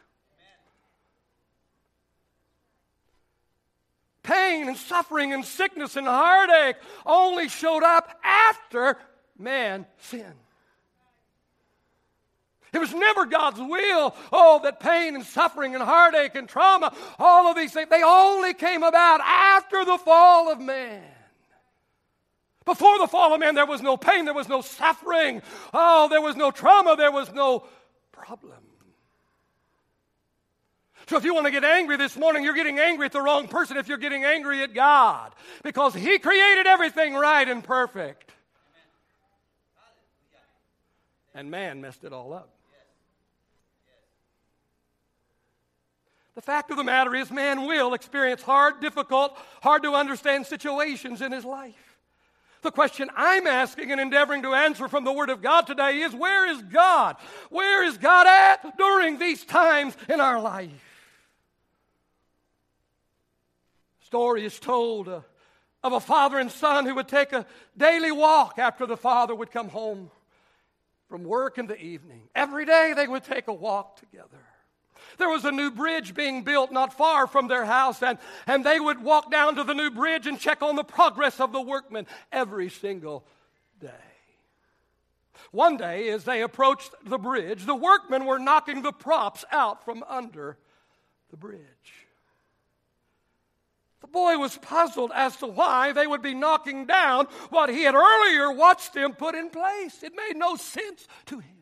Pain 4.23 4.69
and 4.69 4.77
suffering 4.77 5.33
and 5.33 5.45
sickness 5.45 5.97
and 5.97 6.07
heartache 6.07 6.77
only 7.05 7.49
showed 7.49 7.85
up 7.85 8.11
after 8.25 8.99
man 9.39 9.87
sinned. 9.99 10.35
It 12.73 12.79
was 12.79 12.93
never 12.93 13.25
God's 13.27 13.61
will. 13.61 14.15
Oh, 14.33 14.61
that 14.63 14.81
pain 14.81 15.15
and 15.15 15.25
suffering 15.25 15.75
and 15.75 15.83
heartache 15.83 16.35
and 16.35 16.49
trauma, 16.49 16.95
all 17.19 17.47
of 17.47 17.57
these 17.57 17.73
things, 17.73 17.89
they 17.89 18.03
only 18.03 18.55
came 18.55 18.83
about 18.83 19.21
after 19.21 19.85
the 19.85 19.99
fall 19.99 20.53
of 20.53 20.61
man. 20.61 21.03
Before 22.65 22.99
the 22.99 23.07
fall 23.07 23.33
of 23.33 23.41
man, 23.41 23.55
there 23.55 23.65
was 23.65 23.81
no 23.81 23.97
pain, 23.97 24.25
there 24.25 24.35
was 24.35 24.49
no 24.49 24.61
suffering. 24.61 25.41
Oh, 25.73 26.09
there 26.09 26.21
was 26.21 26.35
no 26.35 26.51
trauma, 26.51 26.97
there 26.97 27.13
was 27.13 27.33
no 27.33 27.65
problem. 28.11 28.59
So 31.09 31.17
if 31.17 31.25
you 31.25 31.33
want 31.35 31.47
to 31.47 31.53
get 31.53 31.63
angry 31.63 31.97
this 31.97 32.17
morning, 32.17 32.43
you're 32.43 32.55
getting 32.55 32.81
angry 32.81 33.07
at 33.07 33.13
the 33.13 33.23
wrong 33.23 33.47
person 33.47 33.77
if 33.77 33.87
you're 33.87 33.97
getting 33.97 34.25
angry 34.25 34.63
at 34.65 34.75
God 34.75 35.33
because 35.63 35.95
He 35.95 36.19
created 36.19 36.67
everything 36.67 37.15
right 37.15 37.49
and 37.49 37.63
perfect. 37.63 38.33
And 41.33 41.51
man 41.51 41.81
messed 41.81 42.03
it 42.03 42.13
all 42.13 42.33
up. 42.33 42.56
The 46.37 46.43
fact 46.43 46.71
of 46.71 46.77
the 46.77 46.85
matter 46.85 47.15
is, 47.15 47.31
man 47.31 47.67
will 47.67 47.95
experience 47.95 48.43
hard, 48.43 48.81
difficult, 48.81 49.37
hard 49.63 49.83
to 49.85 49.95
understand 49.95 50.47
situations 50.47 51.23
in 51.23 51.33
his 51.33 51.47
life. 51.47 51.97
The 52.61 52.71
question 52.71 53.09
I'm 53.17 53.47
asking 53.47 53.91
and 53.91 54.01
endeavoring 54.01 54.43
to 54.43 54.53
answer 54.53 54.87
from 54.87 55.05
the 55.05 55.13
Word 55.13 55.31
of 55.31 55.41
God 55.41 55.67
today 55.67 56.01
is 56.03 56.15
where 56.15 56.47
is 56.51 56.61
God? 56.61 57.17
Where 57.49 57.85
is 57.85 57.97
God 57.97 58.27
at 58.27 58.77
during 58.77 59.19
these 59.19 59.47
times 59.47 59.97
in 60.11 60.21
our 60.21 60.39
life? 60.39 60.71
Story 64.01 64.45
is 64.45 64.61
told 64.61 65.09
uh, 65.09 65.23
of 65.83 65.95
a 65.95 66.01
father 66.01 66.39
and 66.39 66.51
son 66.51 66.85
who 66.85 66.95
would 66.97 67.09
take 67.09 67.33
a 67.33 67.47
daily 67.79 68.13
walk 68.13 68.59
after 68.59 68.85
the 68.85 68.97
father 68.97 69.35
would 69.35 69.51
come 69.51 69.71
home 69.71 70.11
from 71.09 71.25
work 71.25 71.57
in 71.57 71.67
the 71.67 71.81
evening. 71.81 72.29
Every 72.35 72.67
day 72.67 72.93
they 72.95 73.09
would 73.09 73.25
take 73.25 73.49
a 73.49 73.55
walk 73.55 73.97
together. 74.01 74.46
There 75.19 75.29
was 75.29 75.45
a 75.45 75.53
new 75.53 75.71
bridge 75.71 76.15
being 76.15 76.43
built 76.43 76.73
not 76.73 76.93
far 76.93 77.27
from 77.27 77.49
their 77.49 77.65
house, 77.65 78.03
and, 78.03 78.19
and 78.47 78.65
they 78.65 78.81
would 78.81 79.03
walk 79.03 79.31
down 79.31 79.57
to 79.57 79.65
the 79.65 79.75
new 79.75 79.91
bridge 79.91 80.27
and 80.27 80.39
check 80.39 80.63
on 80.63 80.77
the 80.77 80.85
progress 80.85 81.41
of 81.41 81.53
the 81.53 81.61
workmen 81.61 82.07
every 82.33 82.69
single 82.69 83.25
day. 83.81 83.89
One 85.53 85.77
day, 85.77 86.09
as 86.11 86.25
they 86.25 86.43
approached 86.43 86.91
the 87.05 87.19
bridge, 87.19 87.65
the 87.65 87.75
workmen 87.75 88.27
were 88.27 88.39
knocking 88.39 88.83
the 88.83 88.93
props 88.93 89.45
out 89.51 89.85
from 89.85 90.05
under 90.09 90.59
the 91.31 91.37
bridge. 91.37 91.61
The 94.01 94.07
boy 94.07 94.39
was 94.39 94.57
puzzled 94.59 95.13
as 95.15 95.37
to 95.39 95.47
why 95.47 95.93
they 95.93 96.07
would 96.07 96.23
be 96.23 96.35
knocking 96.35 96.87
down 96.87 97.27
what 97.51 97.71
he 97.71 97.83
had 97.83 97.95
earlier 97.95 98.53
watched 98.53 98.95
them 98.95 99.15
put 99.15 99.35
in 99.35 99.51
place. 99.51 100.03
It 100.03 100.13
made 100.15 100.37
no 100.37 100.57
sense 100.57 101.09
to 101.27 101.41
him. 101.41 101.56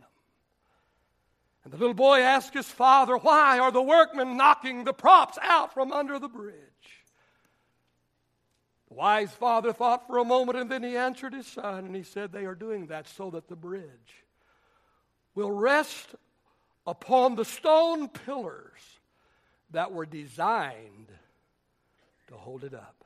And 1.64 1.72
the 1.72 1.78
little 1.78 1.94
boy 1.94 2.20
asked 2.20 2.52
his 2.52 2.68
father, 2.68 3.16
Why 3.16 3.58
are 3.58 3.72
the 3.72 3.82
workmen 3.82 4.36
knocking 4.36 4.84
the 4.84 4.92
props 4.92 5.38
out 5.42 5.72
from 5.72 5.92
under 5.92 6.18
the 6.18 6.28
bridge? 6.28 6.54
The 8.88 8.94
wise 8.94 9.32
father 9.32 9.72
thought 9.72 10.06
for 10.06 10.18
a 10.18 10.24
moment 10.24 10.58
and 10.58 10.70
then 10.70 10.82
he 10.82 10.96
answered 10.96 11.32
his 11.32 11.46
son 11.46 11.86
and 11.86 11.96
he 11.96 12.02
said, 12.02 12.32
They 12.32 12.44
are 12.44 12.54
doing 12.54 12.88
that 12.88 13.08
so 13.08 13.30
that 13.30 13.48
the 13.48 13.56
bridge 13.56 14.24
will 15.34 15.50
rest 15.50 16.14
upon 16.86 17.34
the 17.34 17.46
stone 17.46 18.08
pillars 18.08 19.00
that 19.70 19.90
were 19.90 20.06
designed 20.06 21.08
to 22.28 22.34
hold 22.34 22.62
it 22.62 22.74
up. 22.74 23.03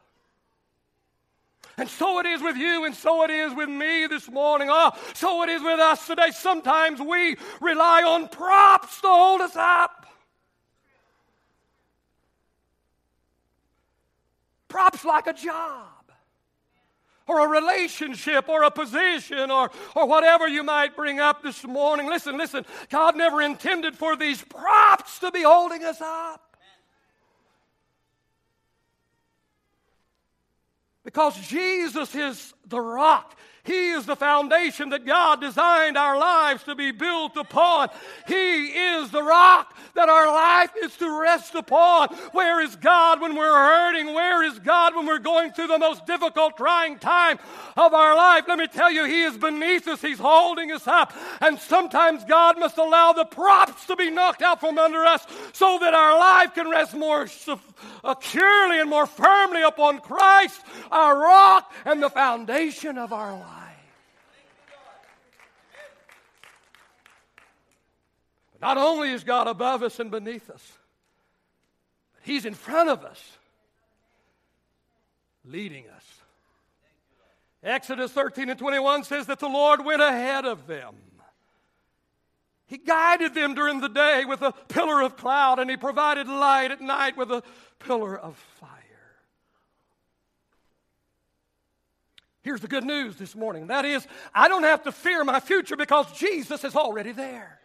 And 1.78 1.88
so 1.88 2.18
it 2.18 2.26
is 2.26 2.42
with 2.42 2.56
you, 2.56 2.84
and 2.84 2.94
so 2.94 3.22
it 3.22 3.30
is 3.30 3.54
with 3.54 3.68
me 3.68 4.08
this 4.08 4.28
morning. 4.28 4.68
Oh, 4.68 4.90
so 5.14 5.44
it 5.44 5.48
is 5.48 5.62
with 5.62 5.78
us 5.78 6.06
today. 6.08 6.30
Sometimes 6.32 7.00
we 7.00 7.36
rely 7.60 8.02
on 8.02 8.28
props 8.28 9.00
to 9.00 9.06
hold 9.06 9.40
us 9.40 9.54
up. 9.54 10.06
Props 14.66 15.04
like 15.04 15.28
a 15.28 15.32
job 15.32 15.84
or 17.28 17.44
a 17.44 17.48
relationship 17.48 18.48
or 18.48 18.64
a 18.64 18.70
position 18.72 19.50
or, 19.50 19.70
or 19.94 20.06
whatever 20.06 20.48
you 20.48 20.64
might 20.64 20.96
bring 20.96 21.20
up 21.20 21.42
this 21.44 21.64
morning. 21.64 22.08
Listen, 22.08 22.36
listen, 22.36 22.66
God 22.90 23.16
never 23.16 23.40
intended 23.40 23.96
for 23.96 24.16
these 24.16 24.42
props 24.42 25.20
to 25.20 25.30
be 25.30 25.42
holding 25.42 25.84
us 25.84 26.00
up. 26.00 26.47
Because 31.08 31.40
Jesus 31.48 32.14
is 32.14 32.52
the 32.66 32.78
rock. 32.78 33.34
He 33.68 33.90
is 33.90 34.06
the 34.06 34.16
foundation 34.16 34.88
that 34.90 35.04
God 35.04 35.42
designed 35.42 35.98
our 35.98 36.16
lives 36.18 36.64
to 36.64 36.74
be 36.74 36.90
built 36.90 37.36
upon. 37.36 37.90
He 38.26 38.68
is 38.68 39.10
the 39.10 39.22
rock 39.22 39.76
that 39.92 40.08
our 40.08 40.32
life 40.32 40.70
is 40.82 40.96
to 40.96 41.20
rest 41.20 41.54
upon. 41.54 42.08
Where 42.32 42.62
is 42.62 42.76
God 42.76 43.20
when 43.20 43.36
we're 43.36 43.52
hurting? 43.52 44.14
Where 44.14 44.42
is 44.42 44.58
God 44.60 44.96
when 44.96 45.04
we're 45.04 45.18
going 45.18 45.52
through 45.52 45.66
the 45.66 45.78
most 45.78 46.06
difficult, 46.06 46.56
trying 46.56 46.98
time 46.98 47.38
of 47.76 47.92
our 47.92 48.16
life? 48.16 48.44
Let 48.48 48.58
me 48.58 48.68
tell 48.68 48.90
you, 48.90 49.04
He 49.04 49.24
is 49.24 49.36
beneath 49.36 49.86
us. 49.86 50.00
He's 50.00 50.18
holding 50.18 50.72
us 50.72 50.86
up. 50.86 51.12
And 51.42 51.58
sometimes 51.58 52.24
God 52.24 52.58
must 52.58 52.78
allow 52.78 53.12
the 53.12 53.26
props 53.26 53.84
to 53.86 53.96
be 53.96 54.08
knocked 54.08 54.40
out 54.40 54.60
from 54.60 54.78
under 54.78 55.04
us 55.04 55.26
so 55.52 55.76
that 55.82 55.92
our 55.92 56.18
life 56.18 56.54
can 56.54 56.70
rest 56.70 56.94
more 56.94 57.28
uh, 57.46 58.14
securely 58.14 58.80
and 58.80 58.88
more 58.88 59.06
firmly 59.06 59.62
upon 59.62 60.00
Christ, 60.00 60.62
our 60.90 61.18
rock 61.18 61.70
and 61.84 62.02
the 62.02 62.08
foundation 62.08 62.96
of 62.96 63.12
our 63.12 63.32
life. 63.32 63.57
Not 68.60 68.76
only 68.76 69.10
is 69.10 69.24
God 69.24 69.46
above 69.46 69.82
us 69.82 70.00
and 70.00 70.10
beneath 70.10 70.50
us, 70.50 70.72
but 72.14 72.22
He's 72.24 72.44
in 72.44 72.54
front 72.54 72.90
of 72.90 73.04
us, 73.04 73.22
leading 75.44 75.84
us. 75.88 76.04
Exodus 77.62 78.12
13 78.12 78.50
and 78.50 78.58
21 78.58 79.04
says 79.04 79.26
that 79.26 79.40
the 79.40 79.48
Lord 79.48 79.84
went 79.84 80.02
ahead 80.02 80.44
of 80.44 80.66
them. 80.66 80.94
He 82.66 82.78
guided 82.78 83.34
them 83.34 83.54
during 83.54 83.80
the 83.80 83.88
day 83.88 84.24
with 84.26 84.42
a 84.42 84.52
pillar 84.52 85.02
of 85.02 85.16
cloud, 85.16 85.58
and 85.58 85.70
He 85.70 85.76
provided 85.76 86.28
light 86.28 86.70
at 86.70 86.80
night 86.80 87.16
with 87.16 87.30
a 87.32 87.42
pillar 87.78 88.18
of 88.18 88.36
fire. 88.60 88.78
Here's 92.42 92.60
the 92.60 92.68
good 92.68 92.84
news 92.84 93.16
this 93.16 93.34
morning 93.34 93.66
that 93.68 93.84
is, 93.84 94.06
I 94.34 94.48
don't 94.48 94.62
have 94.64 94.84
to 94.84 94.92
fear 94.92 95.24
my 95.24 95.40
future 95.40 95.76
because 95.76 96.10
Jesus 96.12 96.64
is 96.64 96.76
already 96.76 97.12
there. 97.12 97.58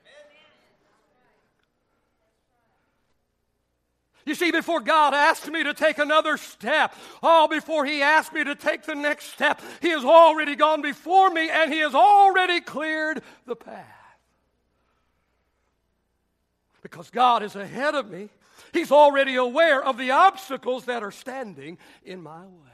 You 4.25 4.35
see, 4.35 4.51
before 4.51 4.79
God 4.79 5.13
asked 5.13 5.49
me 5.49 5.63
to 5.63 5.73
take 5.73 5.97
another 5.97 6.37
step, 6.37 6.95
oh, 7.21 7.47
before 7.47 7.85
He 7.85 8.01
asked 8.01 8.33
me 8.33 8.43
to 8.43 8.55
take 8.55 8.83
the 8.83 8.95
next 8.95 9.33
step, 9.33 9.61
He 9.81 9.89
has 9.89 10.05
already 10.05 10.55
gone 10.55 10.81
before 10.81 11.29
me 11.29 11.49
and 11.49 11.71
He 11.71 11.79
has 11.79 11.93
already 11.93 12.61
cleared 12.61 13.21
the 13.45 13.55
path. 13.55 13.85
Because 16.81 17.09
God 17.09 17.43
is 17.43 17.55
ahead 17.55 17.95
of 17.95 18.09
me, 18.09 18.29
He's 18.71 18.91
already 18.91 19.35
aware 19.35 19.83
of 19.83 19.97
the 19.97 20.11
obstacles 20.11 20.85
that 20.85 21.03
are 21.03 21.11
standing 21.11 21.77
in 22.03 22.21
my 22.21 22.41
way. 22.41 22.72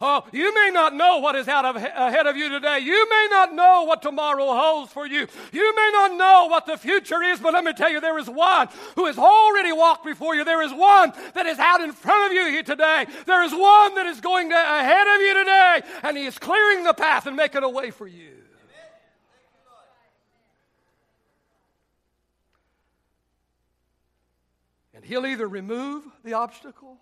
Oh, 0.00 0.24
you 0.32 0.52
may 0.54 0.70
not 0.72 0.94
know 0.94 1.18
what 1.18 1.36
is 1.36 1.46
out 1.46 1.64
of, 1.64 1.76
ahead 1.76 2.26
of 2.26 2.36
you 2.36 2.48
today. 2.48 2.80
You 2.80 3.08
may 3.08 3.28
not 3.30 3.54
know 3.54 3.84
what 3.84 4.02
tomorrow 4.02 4.46
holds 4.46 4.92
for 4.92 5.06
you. 5.06 5.26
You 5.52 5.76
may 5.76 5.90
not 5.92 6.16
know 6.16 6.46
what 6.50 6.66
the 6.66 6.76
future 6.76 7.22
is, 7.22 7.38
but 7.38 7.54
let 7.54 7.64
me 7.64 7.72
tell 7.72 7.90
you, 7.90 8.00
there 8.00 8.18
is 8.18 8.28
one 8.28 8.68
who 8.96 9.06
has 9.06 9.18
already 9.18 9.72
walked 9.72 10.04
before 10.04 10.34
you. 10.34 10.44
There 10.44 10.62
is 10.62 10.72
one 10.72 11.12
that 11.34 11.46
is 11.46 11.58
out 11.58 11.80
in 11.80 11.92
front 11.92 12.26
of 12.26 12.32
you 12.32 12.50
here 12.50 12.64
today. 12.64 13.06
There 13.24 13.42
is 13.44 13.52
one 13.52 13.94
that 13.94 14.06
is 14.06 14.20
going 14.20 14.50
to, 14.50 14.56
ahead 14.56 15.06
of 15.06 15.20
you 15.20 15.34
today, 15.34 15.80
and 16.02 16.16
he 16.16 16.26
is 16.26 16.38
clearing 16.38 16.84
the 16.84 16.94
path 16.94 17.26
and 17.26 17.36
making 17.36 17.62
a 17.62 17.70
way 17.70 17.90
for 17.90 18.06
you. 18.06 18.32
And 24.94 25.04
he'll 25.04 25.26
either 25.26 25.46
remove 25.46 26.04
the 26.24 26.34
obstacle 26.34 26.98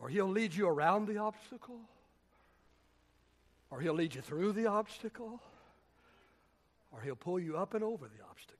or 0.00 0.08
He'll 0.08 0.28
lead 0.28 0.54
you 0.54 0.68
around 0.68 1.06
the 1.06 1.18
obstacle, 1.18 1.80
or 3.70 3.80
He'll 3.80 3.94
lead 3.94 4.14
you 4.14 4.20
through 4.20 4.52
the 4.52 4.66
obstacle, 4.66 5.40
or 6.92 7.00
He'll 7.00 7.16
pull 7.16 7.38
you 7.38 7.56
up 7.56 7.74
and 7.74 7.82
over 7.82 8.06
the 8.06 8.24
obstacle. 8.28 8.56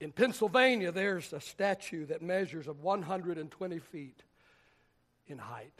In 0.00 0.12
Pennsylvania, 0.12 0.90
there's 0.92 1.32
a 1.34 1.40
statue 1.40 2.06
that 2.06 2.22
measures 2.22 2.66
of 2.66 2.80
120 2.80 3.78
feet 3.78 4.22
in 5.26 5.36
height. 5.36 5.74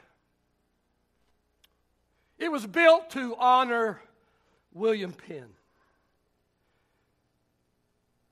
It 2.39 2.53
was 2.53 2.67
built 2.67 3.11
to 3.11 3.35
honor 3.37 4.01
William 4.73 5.13
Penn. 5.13 5.49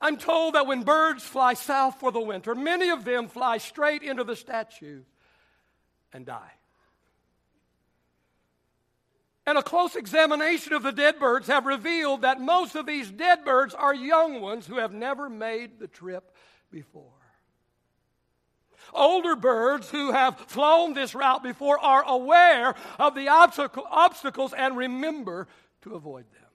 I'm 0.00 0.16
told 0.16 0.54
that 0.54 0.66
when 0.66 0.84
birds 0.84 1.24
fly 1.24 1.54
south 1.54 1.98
for 1.98 2.12
the 2.12 2.20
winter, 2.20 2.54
many 2.54 2.90
of 2.90 3.04
them 3.04 3.28
fly 3.28 3.58
straight 3.58 4.02
into 4.02 4.24
the 4.24 4.36
statue 4.36 5.02
and 6.12 6.24
die. 6.24 6.52
And 9.44 9.56
a 9.56 9.62
close 9.62 9.96
examination 9.96 10.74
of 10.74 10.82
the 10.82 10.92
dead 10.92 11.18
birds 11.18 11.46
have 11.46 11.64
revealed 11.64 12.22
that 12.22 12.40
most 12.40 12.74
of 12.74 12.86
these 12.86 13.10
dead 13.10 13.44
birds 13.44 13.74
are 13.74 13.94
young 13.94 14.40
ones 14.40 14.66
who 14.66 14.76
have 14.76 14.92
never 14.92 15.30
made 15.30 15.78
the 15.78 15.88
trip 15.88 16.34
before. 16.70 17.12
Older 18.92 19.36
birds 19.36 19.90
who 19.90 20.12
have 20.12 20.38
flown 20.38 20.94
this 20.94 21.14
route 21.14 21.42
before 21.42 21.78
are 21.78 22.04
aware 22.06 22.74
of 22.98 23.14
the 23.14 23.28
obstacles 23.28 24.52
and 24.52 24.76
remember 24.76 25.48
to 25.82 25.94
avoid 25.94 26.26
them. 26.32 26.47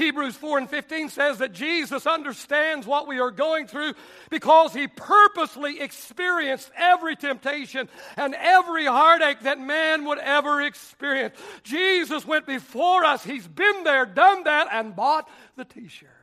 Hebrews 0.00 0.34
4 0.36 0.58
and 0.58 0.70
15 0.70 1.10
says 1.10 1.38
that 1.38 1.52
Jesus 1.52 2.06
understands 2.06 2.86
what 2.86 3.06
we 3.06 3.20
are 3.20 3.30
going 3.30 3.66
through 3.66 3.92
because 4.30 4.72
he 4.72 4.88
purposely 4.88 5.78
experienced 5.78 6.70
every 6.74 7.16
temptation 7.16 7.86
and 8.16 8.34
every 8.34 8.86
heartache 8.86 9.40
that 9.40 9.60
man 9.60 10.06
would 10.06 10.18
ever 10.18 10.62
experience. 10.62 11.36
Jesus 11.64 12.26
went 12.26 12.46
before 12.46 13.04
us. 13.04 13.22
He's 13.22 13.46
been 13.46 13.84
there, 13.84 14.06
done 14.06 14.44
that, 14.44 14.68
and 14.72 14.96
bought 14.96 15.28
the 15.56 15.66
t 15.66 15.86
shirt. 15.88 16.19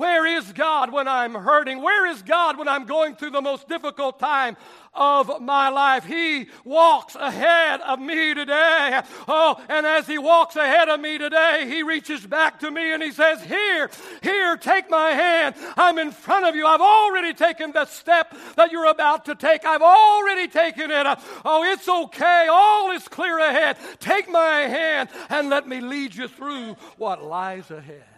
Where 0.00 0.24
is 0.24 0.50
God 0.54 0.94
when 0.94 1.06
I'm 1.06 1.34
hurting? 1.34 1.82
Where 1.82 2.06
is 2.06 2.22
God 2.22 2.56
when 2.56 2.68
I'm 2.68 2.86
going 2.86 3.16
through 3.16 3.32
the 3.32 3.42
most 3.42 3.68
difficult 3.68 4.18
time 4.18 4.56
of 4.94 5.42
my 5.42 5.68
life? 5.68 6.06
He 6.06 6.46
walks 6.64 7.16
ahead 7.16 7.82
of 7.82 8.00
me 8.00 8.32
today. 8.32 9.02
Oh, 9.28 9.62
and 9.68 9.84
as 9.84 10.06
He 10.06 10.16
walks 10.16 10.56
ahead 10.56 10.88
of 10.88 11.00
me 11.00 11.18
today, 11.18 11.66
He 11.68 11.82
reaches 11.82 12.26
back 12.26 12.60
to 12.60 12.70
me 12.70 12.94
and 12.94 13.02
He 13.02 13.10
says, 13.10 13.42
Here, 13.42 13.90
here, 14.22 14.56
take 14.56 14.88
my 14.88 15.10
hand. 15.10 15.54
I'm 15.76 15.98
in 15.98 16.12
front 16.12 16.46
of 16.46 16.56
you. 16.56 16.64
I've 16.64 16.80
already 16.80 17.34
taken 17.34 17.72
the 17.72 17.84
step 17.84 18.34
that 18.56 18.72
you're 18.72 18.90
about 18.90 19.26
to 19.26 19.34
take. 19.34 19.66
I've 19.66 19.82
already 19.82 20.48
taken 20.48 20.90
it. 20.90 21.18
Oh, 21.44 21.62
it's 21.70 21.86
okay. 21.86 22.46
All 22.50 22.90
is 22.92 23.06
clear 23.06 23.38
ahead. 23.38 23.76
Take 23.98 24.30
my 24.30 24.60
hand 24.60 25.10
and 25.28 25.50
let 25.50 25.68
me 25.68 25.82
lead 25.82 26.14
you 26.14 26.26
through 26.26 26.76
what 26.96 27.22
lies 27.22 27.70
ahead. 27.70 28.09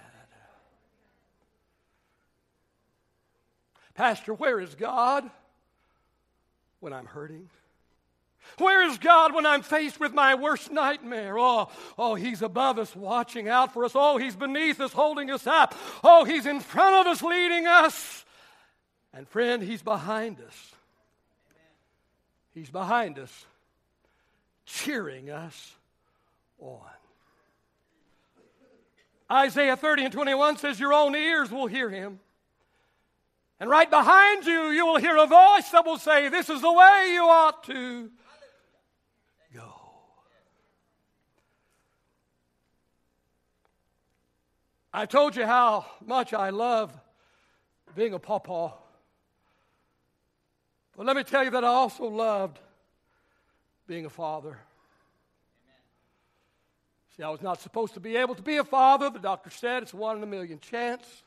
Pastor, 3.94 4.32
where 4.34 4.60
is 4.60 4.74
God 4.74 5.30
when 6.80 6.92
I'm 6.92 7.06
hurting? 7.06 7.48
Where 8.58 8.82
is 8.88 8.98
God 8.98 9.34
when 9.34 9.46
I'm 9.46 9.62
faced 9.62 10.00
with 10.00 10.12
my 10.12 10.34
worst 10.34 10.70
nightmare? 10.70 11.38
Oh, 11.38 11.68
oh, 11.98 12.14
He's 12.14 12.42
above 12.42 12.78
us, 12.78 12.94
watching 12.94 13.48
out 13.48 13.72
for 13.72 13.84
us. 13.84 13.92
Oh, 13.94 14.18
He's 14.18 14.36
beneath 14.36 14.80
us, 14.80 14.92
holding 14.92 15.30
us 15.30 15.46
up. 15.46 15.74
Oh, 16.02 16.24
He's 16.24 16.46
in 16.46 16.60
front 16.60 17.06
of 17.06 17.12
us, 17.12 17.22
leading 17.22 17.66
us. 17.66 18.24
And 19.14 19.28
friend, 19.28 19.62
He's 19.62 19.82
behind 19.82 20.40
us. 20.40 20.72
He's 22.54 22.70
behind 22.70 23.18
us, 23.18 23.46
cheering 24.66 25.30
us 25.30 25.74
on. 26.60 26.80
Isaiah 29.30 29.76
30 29.76 30.04
and 30.04 30.12
21 30.12 30.58
says, 30.58 30.78
Your 30.78 30.92
own 30.92 31.14
ears 31.14 31.50
will 31.50 31.66
hear 31.66 31.88
Him. 31.88 32.20
And 33.62 33.70
right 33.70 33.88
behind 33.88 34.44
you, 34.44 34.70
you 34.70 34.84
will 34.84 34.96
hear 34.96 35.16
a 35.16 35.24
voice 35.24 35.68
that 35.70 35.86
will 35.86 35.96
say, 35.96 36.28
This 36.28 36.50
is 36.50 36.60
the 36.62 36.72
way 36.72 37.10
you 37.12 37.22
ought 37.22 37.62
to 37.66 38.10
go. 39.54 39.72
I 44.92 45.06
told 45.06 45.36
you 45.36 45.46
how 45.46 45.86
much 46.04 46.34
I 46.34 46.50
love 46.50 46.92
being 47.94 48.14
a 48.14 48.18
pawpaw. 48.18 48.72
But 50.96 51.06
let 51.06 51.14
me 51.14 51.22
tell 51.22 51.44
you 51.44 51.50
that 51.50 51.62
I 51.62 51.68
also 51.68 52.06
loved 52.06 52.58
being 53.86 54.06
a 54.06 54.10
father. 54.10 54.58
See, 57.16 57.22
I 57.22 57.30
was 57.30 57.42
not 57.42 57.60
supposed 57.60 57.94
to 57.94 58.00
be 58.00 58.16
able 58.16 58.34
to 58.34 58.42
be 58.42 58.56
a 58.56 58.64
father. 58.64 59.08
The 59.08 59.20
doctor 59.20 59.50
said 59.50 59.84
it's 59.84 59.94
one 59.94 60.16
in 60.16 60.22
a 60.24 60.26
million 60.26 60.58
chance. 60.58 61.22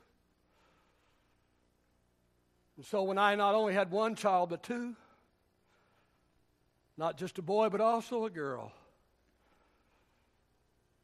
And 2.77 2.85
so 2.85 3.03
when 3.03 3.17
I 3.17 3.35
not 3.35 3.55
only 3.55 3.73
had 3.73 3.91
one 3.91 4.15
child, 4.15 4.49
but 4.49 4.63
two, 4.63 4.95
not 6.97 7.17
just 7.17 7.37
a 7.37 7.41
boy, 7.41 7.69
but 7.69 7.81
also 7.81 8.25
a 8.25 8.29
girl, 8.29 8.71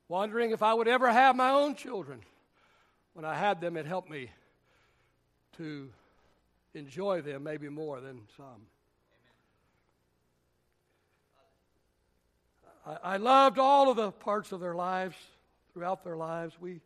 wondering 0.08 0.52
if 0.52 0.62
I 0.62 0.74
would 0.74 0.88
ever 0.88 1.12
have 1.12 1.36
my 1.36 1.52
own 1.52 1.76
children. 1.76 2.22
When 3.14 3.26
I 3.26 3.36
had 3.36 3.60
them, 3.60 3.78
it 3.78 3.86
helped 3.86 4.10
me 4.10 4.32
to 5.58 5.90
enjoy 6.74 7.22
them 7.22 7.44
maybe 7.44 7.68
more 7.70 8.00
than 8.00 8.22
some. 8.38 8.68
I, 12.86 13.14
I 13.14 13.18
loved 13.18 13.60
all 13.60 13.90
of 13.90 13.98
the 13.98 14.12
parts 14.12 14.52
of 14.52 14.60
their 14.60 14.76
lives, 14.76 15.16
throughout 15.74 16.04
their 16.04 16.18
lives. 16.18 16.56
We, 16.60 16.82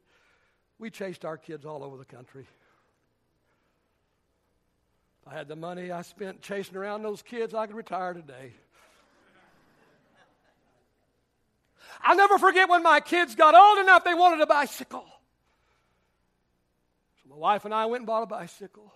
we 0.80 0.90
chased 0.90 1.26
our 1.26 1.38
kids 1.38 1.66
all 1.66 1.84
over 1.84 1.98
the 1.98 2.06
country. 2.06 2.48
I 5.28 5.34
had 5.34 5.48
the 5.48 5.56
money 5.56 5.92
I 5.92 6.04
spent 6.04 6.42
chasing 6.42 6.76
around 6.76 7.02
those 7.02 7.22
kids, 7.22 7.54
I 7.54 7.66
could 7.66 7.76
retire 7.76 8.14
today. 8.14 8.54
I'll 12.02 12.18
never 12.18 12.38
forget 12.38 12.70
when 12.70 12.84
my 12.84 13.00
kids 13.00 13.36
got 13.36 13.56
old 13.56 13.80
enough 13.80 14.04
they 14.04 14.14
wanted 14.14 14.42
a 14.42 14.46
bicycle. 14.46 15.06
So 17.24 17.30
my 17.30 17.38
wife 17.38 17.66
and 17.66 17.74
I 17.74 17.86
went 17.86 18.02
and 18.02 18.08
bought 18.08 18.24
a 18.24 18.28
bicycle. 18.28 18.94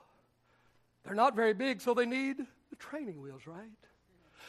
They're 1.04 1.16
not 1.16 1.36
very 1.36 1.54
big, 1.54 1.82
so 1.82 1.94
they 1.94 2.06
need 2.06 2.38
the 2.38 2.76
training 2.76 3.22
wheels, 3.22 3.48
right? 3.48 3.70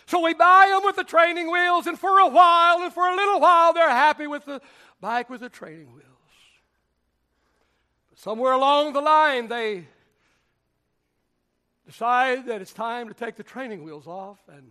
So 0.06 0.20
we 0.20 0.34
buy 0.34 0.68
them 0.70 0.82
with 0.84 0.96
the 0.96 1.04
training 1.04 1.50
wheels, 1.50 1.86
and 1.86 1.98
for 1.98 2.18
a 2.18 2.26
while, 2.26 2.82
and 2.82 2.92
for 2.92 3.08
a 3.08 3.14
little 3.14 3.40
while, 3.40 3.72
they're 3.72 3.88
happy 3.88 4.26
with 4.26 4.44
the 4.44 4.60
bike 5.00 5.30
with 5.30 5.40
the 5.40 5.48
training 5.48 5.92
wheels. 5.94 6.06
But 8.10 8.18
somewhere 8.18 8.52
along 8.52 8.92
the 8.92 9.00
line, 9.00 9.48
they 9.48 9.86
decide 11.90 12.46
that 12.46 12.62
it's 12.62 12.72
time 12.72 13.09
to 13.09 13.14
take 13.14 13.35
the 13.35 13.42
training 13.42 13.83
wheels 13.83 14.07
off 14.07 14.38
and 14.48 14.70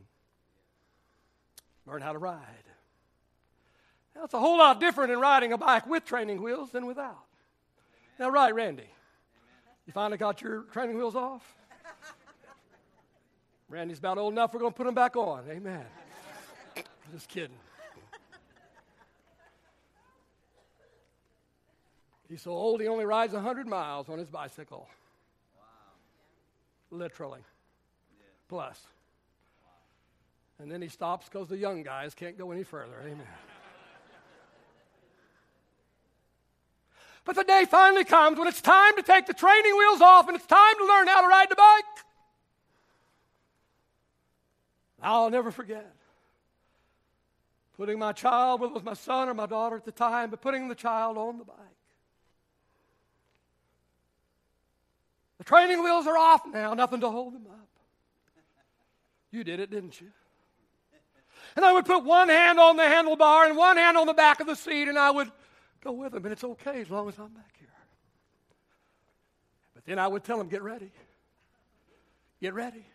learn 1.86 2.01
how 2.01 2.13
to 2.13 2.17
ride. 2.17 2.39
Now, 4.15 4.23
it's 4.23 4.34
a 4.34 4.39
whole 4.39 4.58
lot 4.58 4.79
different 4.79 5.12
in 5.12 5.19
riding 5.19 5.51
a 5.51 5.58
bike 5.58 5.86
with 5.86 6.05
training 6.05 6.41
wheels 6.41 6.71
than 6.71 6.86
without. 6.86 7.25
Now, 8.19 8.29
right, 8.29 8.55
Randy? 8.55 8.89
You 9.86 9.91
finally 9.91 10.17
got 10.17 10.41
your 10.41 10.62
training 10.71 10.95
wheels 10.97 11.15
off? 11.15 11.43
Randy's 13.67 13.99
about 13.99 14.17
old 14.17 14.34
enough, 14.34 14.53
we're 14.53 14.62
going 14.62 14.71
to 14.71 14.77
put 14.77 14.86
them 14.86 14.95
back 14.95 15.17
on. 15.17 15.43
Amen. 15.49 15.86
Just 17.13 17.27
kidding. 17.27 17.58
He's 22.29 22.41
so 22.41 22.51
old 22.51 22.79
he 22.79 22.88
only 22.88 23.05
rides 23.05 23.34
100 23.34 23.67
miles 23.67 24.08
on 24.08 24.19
his 24.19 24.29
bicycle 24.29 24.88
literally. 26.91 27.41
Plus. 28.47 28.86
And 30.60 30.71
then 30.71 30.82
he 30.82 30.89
stops 30.89 31.30
because 31.30 31.47
the 31.47 31.58
young 31.58 31.84
guys 31.84 32.13
can't 32.13 32.38
go 32.38 32.52
any 32.52 32.63
further. 32.63 32.95
Amen. 33.02 33.28
But 37.25 37.36
the 37.36 37.43
day 37.43 37.65
finally 37.69 38.06
comes 38.06 38.39
when 38.39 38.47
it's 38.47 38.62
time 38.62 38.95
to 38.95 39.04
take 39.04 39.28
the 39.28 39.34
training 39.34 39.78
wheels 39.78 40.02
off 40.02 40.28
and 40.28 40.36
it's 40.36 40.47
time 40.47 40.75
to 40.78 40.86
learn 40.86 41.08
how 41.08 41.21
to 41.21 41.28
ride 41.28 41.49
the 41.49 41.56
bike. 41.56 41.84
I'll 45.02 45.30
never 45.30 45.52
forget 45.52 45.93
putting 47.80 47.97
my 47.97 48.12
child, 48.12 48.60
whether 48.60 48.71
it 48.71 48.73
was 48.73 48.84
my 48.84 48.93
son 48.93 49.30
or 49.30 49.34
my 49.34 49.45
daughter 49.45 49.78
at 49.78 49.86
the 49.86 49.91
time, 49.91 50.30
but 50.30 50.41
putting 50.41 50.67
the 50.67 50.75
child 50.75 51.17
on 51.17 51.38
the 51.38 51.45
bike. 51.45 51.56
The 55.39 55.45
training 55.45 55.84
wheels 55.84 56.06
are 56.06 56.17
off 56.17 56.45
now, 56.45 56.73
nothing 56.73 56.99
to 56.99 57.10
hold 57.10 57.34
them 57.34 57.47
up. 57.49 57.67
You 59.32 59.43
did 59.43 59.60
it, 59.60 59.71
didn't 59.71 59.99
you? 59.99 60.08
And 61.56 61.65
I 61.65 61.73
would 61.73 61.86
put 61.86 62.04
one 62.04 62.30
hand 62.30 62.60
on 62.60 62.78
the 62.78 62.84
handlebar 62.84 63.47
and 63.47 63.58
one 63.58 63.78
hand 63.78 63.97
on 63.97 64.06
the 64.06 64.13
back 64.13 64.39
of 64.39 64.47
the 64.47 64.56
seat, 64.56 64.88
and 64.88 64.97
I 64.99 65.10
would 65.10 65.32
go 65.84 65.91
with 65.93 66.12
them, 66.12 66.25
and 66.25 66.34
it's 66.34 66.43
okay 66.43 66.82
as 66.82 66.89
long 66.89 67.08
as 67.08 67.17
I'm 67.17 67.30
back 67.30 67.54
here. 67.58 67.69
But 69.73 69.86
then 69.86 69.97
I 69.97 70.08
would 70.08 70.23
tell 70.23 70.38
them, 70.38 70.49
get 70.49 70.62
ready. 70.62 70.91
Get 72.41 72.54
ready. 72.54 72.86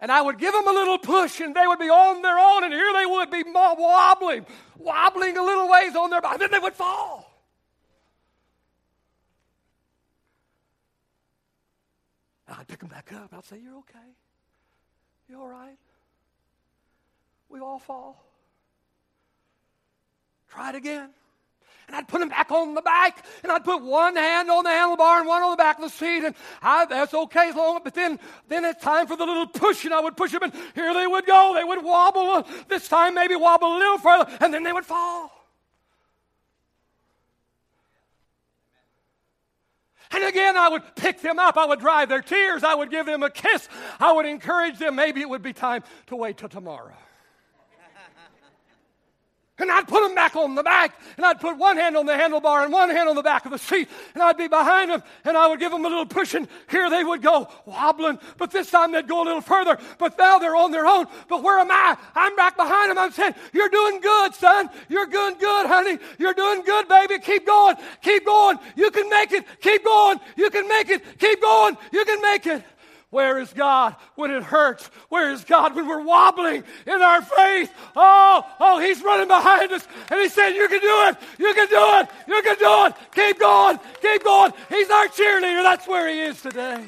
And 0.00 0.10
I 0.10 0.20
would 0.20 0.38
give 0.38 0.52
them 0.52 0.66
a 0.66 0.72
little 0.72 0.98
push, 0.98 1.40
and 1.40 1.54
they 1.54 1.66
would 1.66 1.78
be 1.78 1.88
on 1.88 2.22
their 2.22 2.38
own, 2.38 2.64
and 2.64 2.72
here 2.72 2.92
they 2.92 3.06
would 3.06 3.30
be 3.30 3.44
wobbling, 3.46 4.46
wobbling 4.78 5.36
a 5.36 5.42
little 5.42 5.68
ways 5.68 5.94
on 5.94 6.10
their 6.10 6.20
back, 6.20 6.38
then 6.38 6.50
they 6.50 6.58
would 6.58 6.74
fall. 6.74 7.31
I'd 12.62 12.68
pick 12.68 12.78
them 12.78 12.90
back 12.90 13.12
up. 13.12 13.34
I'd 13.36 13.44
say, 13.44 13.58
You're 13.60 13.78
okay. 13.78 13.98
You 15.28 15.40
all 15.40 15.48
right? 15.48 15.76
We 17.48 17.58
all 17.58 17.80
fall. 17.80 18.24
Try 20.48 20.68
it 20.68 20.76
again. 20.76 21.10
And 21.88 21.96
I'd 21.96 22.06
put 22.06 22.20
them 22.20 22.28
back 22.28 22.52
on 22.52 22.74
the 22.74 22.80
back, 22.80 23.26
and 23.42 23.50
I'd 23.50 23.64
put 23.64 23.82
one 23.82 24.14
hand 24.14 24.48
on 24.48 24.62
the 24.62 24.70
handlebar 24.70 25.18
and 25.18 25.26
one 25.26 25.42
on 25.42 25.50
the 25.50 25.56
back 25.56 25.78
of 25.78 25.82
the 25.82 25.90
seat, 25.90 26.22
and 26.24 26.36
I, 26.62 26.84
that's 26.84 27.12
okay 27.12 27.48
as 27.48 27.56
long. 27.56 27.80
But 27.82 27.94
then, 27.94 28.20
then 28.46 28.64
it's 28.64 28.80
time 28.80 29.08
for 29.08 29.16
the 29.16 29.26
little 29.26 29.48
push, 29.48 29.84
and 29.84 29.92
I 29.92 29.98
would 29.98 30.16
push 30.16 30.30
them, 30.30 30.44
and 30.44 30.52
here 30.76 30.94
they 30.94 31.08
would 31.08 31.26
go. 31.26 31.54
They 31.56 31.64
would 31.64 31.82
wobble. 31.82 32.30
Uh, 32.30 32.42
this 32.68 32.86
time, 32.86 33.14
maybe 33.16 33.34
wobble 33.34 33.76
a 33.76 33.78
little 33.78 33.98
further, 33.98 34.30
and 34.40 34.54
then 34.54 34.62
they 34.62 34.72
would 34.72 34.86
fall. 34.86 35.41
And 40.14 40.24
again, 40.24 40.56
I 40.56 40.68
would 40.68 40.82
pick 40.94 41.20
them 41.20 41.38
up. 41.38 41.56
I 41.56 41.64
would 41.64 41.80
dry 41.80 42.04
their 42.04 42.22
tears. 42.22 42.64
I 42.64 42.74
would 42.74 42.90
give 42.90 43.06
them 43.06 43.22
a 43.22 43.30
kiss. 43.30 43.68
I 43.98 44.12
would 44.12 44.26
encourage 44.26 44.78
them. 44.78 44.94
Maybe 44.94 45.20
it 45.20 45.28
would 45.28 45.42
be 45.42 45.52
time 45.52 45.82
to 46.08 46.16
wait 46.16 46.36
till 46.36 46.48
tomorrow. 46.48 46.94
And 49.62 49.70
I'd 49.70 49.86
put 49.86 50.02
them 50.02 50.16
back 50.16 50.34
on 50.34 50.56
the 50.56 50.64
back, 50.64 51.00
and 51.16 51.24
I'd 51.24 51.38
put 51.40 51.56
one 51.56 51.76
hand 51.76 51.96
on 51.96 52.04
the 52.04 52.14
handlebar 52.14 52.64
and 52.64 52.72
one 52.72 52.90
hand 52.90 53.08
on 53.08 53.14
the 53.14 53.22
back 53.22 53.44
of 53.44 53.52
the 53.52 53.58
seat, 53.58 53.88
and 54.12 54.20
I'd 54.20 54.36
be 54.36 54.48
behind 54.48 54.90
them, 54.90 55.04
and 55.24 55.36
I 55.36 55.46
would 55.46 55.60
give 55.60 55.70
them 55.70 55.84
a 55.84 55.88
little 55.88 56.04
push, 56.04 56.34
and 56.34 56.48
here 56.68 56.90
they 56.90 57.04
would 57.04 57.22
go 57.22 57.48
wobbling. 57.64 58.18
But 58.38 58.50
this 58.50 58.72
time 58.72 58.90
they'd 58.90 59.06
go 59.06 59.22
a 59.22 59.24
little 59.24 59.40
further, 59.40 59.78
but 59.98 60.18
now 60.18 60.40
they're 60.40 60.56
on 60.56 60.72
their 60.72 60.84
own. 60.84 61.06
But 61.28 61.44
where 61.44 61.60
am 61.60 61.70
I? 61.70 61.96
I'm 62.16 62.34
back 62.34 62.56
behind 62.56 62.90
them. 62.90 62.98
I'm 62.98 63.12
saying, 63.12 63.36
You're 63.52 63.68
doing 63.68 64.00
good, 64.00 64.34
son. 64.34 64.68
You're 64.88 65.06
doing 65.06 65.36
good, 65.38 65.66
honey. 65.66 65.98
You're 66.18 66.34
doing 66.34 66.62
good, 66.62 66.88
baby. 66.88 67.20
Keep 67.20 67.46
going. 67.46 67.76
Keep 68.02 68.26
going. 68.26 68.58
You 68.74 68.90
can 68.90 69.08
make 69.08 69.30
it. 69.30 69.46
Keep 69.60 69.84
going. 69.84 70.18
You 70.34 70.50
can 70.50 70.66
make 70.66 70.90
it. 70.90 71.02
Keep 71.20 71.40
going. 71.40 71.76
You 71.92 72.04
can 72.04 72.20
make 72.20 72.46
it. 72.46 72.64
Where 73.12 73.38
is 73.38 73.52
God 73.52 73.94
when 74.14 74.30
it 74.30 74.42
hurts? 74.42 74.86
Where 75.10 75.32
is 75.32 75.44
God 75.44 75.76
when 75.76 75.86
we're 75.86 76.00
wobbling 76.00 76.64
in 76.86 77.02
our 77.02 77.20
faith? 77.20 77.70
Oh, 77.94 78.42
oh, 78.58 78.80
He's 78.80 79.02
running 79.02 79.28
behind 79.28 79.70
us 79.70 79.86
and 80.10 80.18
He's 80.18 80.32
saying, 80.32 80.56
You 80.56 80.66
can 80.66 80.80
do 80.80 81.08
it. 81.08 81.16
You 81.38 81.52
can 81.52 81.68
do 81.68 81.98
it. 81.98 82.08
You 82.26 82.42
can 82.42 82.56
do 82.56 82.86
it. 82.86 82.94
Keep 83.14 83.38
going. 83.38 83.78
Keep 84.00 84.24
going. 84.24 84.52
He's 84.70 84.88
our 84.88 85.08
cheerleader. 85.08 85.62
That's 85.62 85.86
where 85.86 86.08
He 86.08 86.20
is 86.22 86.40
today. 86.40 86.82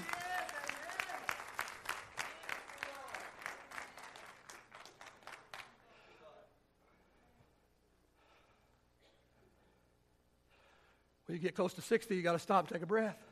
When 11.26 11.36
you 11.36 11.38
get 11.38 11.54
close 11.54 11.74
to 11.74 11.82
60, 11.82 12.16
you 12.16 12.22
got 12.22 12.32
to 12.32 12.38
stop 12.38 12.60
and 12.60 12.68
take 12.72 12.82
a 12.82 12.86
breath. 12.86 13.23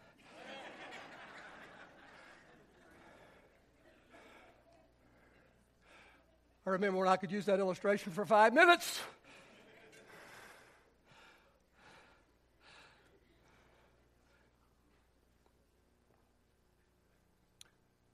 I 6.64 6.70
remember 6.70 6.98
when 6.98 7.08
I 7.08 7.16
could 7.16 7.32
use 7.32 7.46
that 7.46 7.58
illustration 7.58 8.12
for 8.12 8.24
five 8.24 8.54
minutes. 8.54 9.00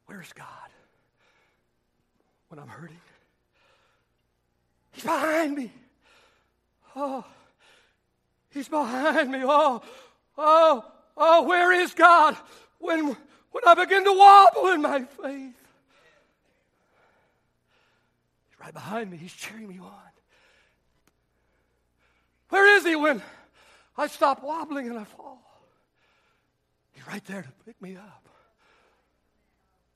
Where's 0.07 0.33
God 0.33 0.47
when 2.49 2.59
I'm 2.59 2.69
hurting? 2.69 2.97
He's 4.93 5.05
behind 5.05 5.55
me. 5.55 5.71
Oh, 6.97 7.25
He's 8.51 8.69
behind 8.69 9.31
me. 9.31 9.41
Oh, 9.45 9.83
oh, 10.39 10.85
oh, 11.17 11.43
where 11.43 11.73
is 11.73 11.93
God 11.93 12.37
when, 12.79 13.09
when 13.09 13.65
I 13.67 13.75
begin 13.75 14.05
to 14.05 14.13
wobble 14.13 14.69
in 14.69 14.81
my 14.81 15.05
faith? 15.05 15.58
Right 18.69 18.75
behind 18.75 19.11
me. 19.11 19.17
He's 19.17 19.33
cheering 19.33 19.67
me 19.67 19.79
on. 19.79 20.11
Where 22.51 22.77
is 22.77 22.85
he 22.85 22.97
when 22.97 23.23
I 23.97 24.09
stop 24.09 24.43
wobbling 24.43 24.89
and 24.89 24.99
I 24.99 25.05
fall? 25.05 25.41
He's 26.93 27.07
right 27.07 27.25
there 27.25 27.43
to 27.43 27.49
pick 27.65 27.81
me 27.81 27.97
up 27.97 28.29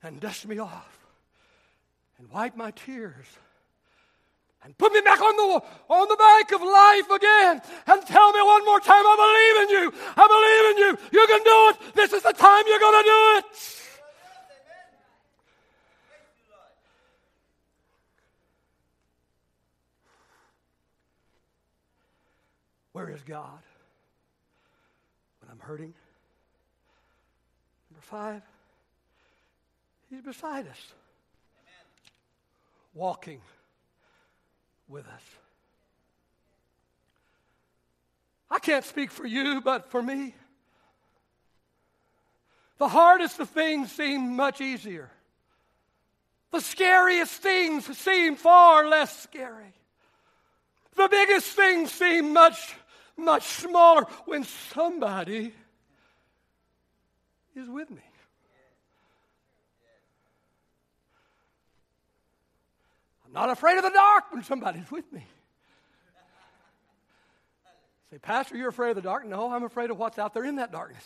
and 0.01 0.19
dust 0.19 0.47
me 0.47 0.57
off 0.57 0.97
and 2.17 2.27
wipe 2.31 2.57
my 2.57 2.71
tears 2.71 3.27
and 4.63 4.75
put 4.75 4.91
me 4.91 5.01
back 5.01 5.21
on 5.21 5.35
the, 5.35 5.63
on 5.89 6.07
the 6.07 6.15
bank 6.15 6.51
of 6.53 6.61
life 6.61 7.11
again 7.11 7.61
and 7.85 8.07
tell 8.07 8.31
me 8.31 8.41
one 8.41 8.65
more 8.65 8.79
time, 8.79 9.03
I 9.05 9.15
believe 9.21 9.69
in 9.69 9.83
you. 9.83 9.93
I 10.17 10.25
believe 10.25 10.65
in 10.71 10.77
you. 10.81 11.19
You 11.19 11.27
can 11.27 11.43
do 11.43 11.69
it. 11.69 11.95
This 11.95 12.13
is 12.13 12.23
the 12.23 12.33
time 12.33 12.63
you're 12.65 12.79
going 12.79 13.03
to 13.03 13.07
do 13.07 13.37
it. 13.37 13.83
Where 22.93 23.02
is 23.13 23.21
God 23.23 23.59
when 25.41 25.51
I'm 25.51 25.59
hurting? 25.59 25.93
Number 27.91 28.01
five, 28.01 28.41
He's 30.09 30.21
beside 30.21 30.67
us, 30.67 30.93
Amen. 31.59 31.85
walking 32.93 33.41
with 34.87 35.07
us. 35.07 35.23
I 38.51 38.59
can't 38.59 38.85
speak 38.85 39.09
for 39.09 39.25
you, 39.25 39.61
but 39.61 39.89
for 39.89 40.01
me, 40.01 40.35
the 42.77 42.87
hardest 42.87 43.39
of 43.39 43.49
things 43.49 43.91
seem 43.91 44.35
much 44.35 44.61
easier. 44.61 45.09
The 46.51 46.61
scariest 46.61 47.41
things 47.41 47.97
seem 47.97 48.35
far 48.35 48.87
less 48.87 49.23
scary. 49.23 49.73
The 50.95 51.07
biggest 51.07 51.47
things 51.55 51.91
seem 51.91 52.33
much 52.33 52.75
much 53.17 53.43
smaller 53.43 54.05
when 54.25 54.43
somebody 54.43 55.53
is 57.55 57.69
with 57.69 57.89
me. 57.89 58.01
I'm 63.25 63.33
not 63.33 63.49
afraid 63.49 63.77
of 63.77 63.83
the 63.83 63.89
dark 63.89 64.31
when 64.31 64.43
somebody's 64.43 64.89
with 64.91 65.11
me. 65.11 65.25
Say, 68.11 68.19
Pastor, 68.19 68.55
you're 68.55 68.69
afraid 68.69 68.91
of 68.91 68.95
the 68.97 69.01
dark? 69.01 69.25
No, 69.25 69.51
I'm 69.51 69.63
afraid 69.63 69.89
of 69.89 69.97
what's 69.97 70.19
out 70.19 70.33
there 70.33 70.45
in 70.45 70.57
that 70.57 70.71
darkness. 70.71 71.03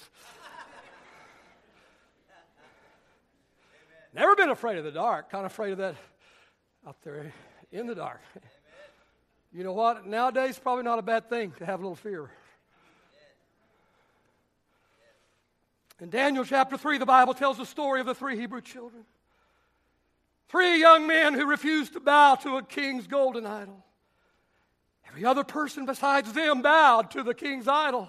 Never 4.13 4.35
been 4.35 4.49
afraid 4.49 4.77
of 4.77 4.83
the 4.83 4.91
dark, 4.91 5.29
kind 5.29 5.45
of 5.45 5.51
afraid 5.51 5.73
of 5.73 5.77
that 5.77 5.95
out 6.87 6.97
there 7.03 7.31
in 7.71 7.87
the 7.87 7.95
dark. 7.95 8.19
You 9.57 9.63
know 9.63 9.73
what? 9.73 10.05
Nowadays, 10.05 10.59
probably 10.59 10.83
not 10.83 10.99
a 10.99 11.01
bad 11.01 11.29
thing 11.29 11.51
to 11.57 11.65
have 11.65 11.79
a 11.79 11.81
little 11.81 11.95
fear. 11.95 12.29
In 15.99 16.11
Daniel 16.11 16.45
chapter 16.45 16.77
3, 16.77 16.99
the 16.99 17.07
Bible 17.07 17.33
tells 17.33 17.57
the 17.57 17.65
story 17.65 17.99
of 17.99 18.05
the 18.05 18.13
three 18.13 18.37
Hebrew 18.37 18.61
children. 18.61 19.03
Three 20.49 20.79
young 20.79 21.07
men 21.07 21.33
who 21.33 21.47
refused 21.47 21.93
to 21.93 21.99
bow 21.99 22.35
to 22.35 22.57
a 22.57 22.61
king's 22.61 23.07
golden 23.07 23.47
idol. 23.47 23.83
Every 25.07 25.25
other 25.25 25.43
person 25.43 25.87
besides 25.87 26.33
them 26.33 26.61
bowed 26.61 27.09
to 27.11 27.23
the 27.23 27.33
king's 27.33 27.67
idol. 27.67 28.07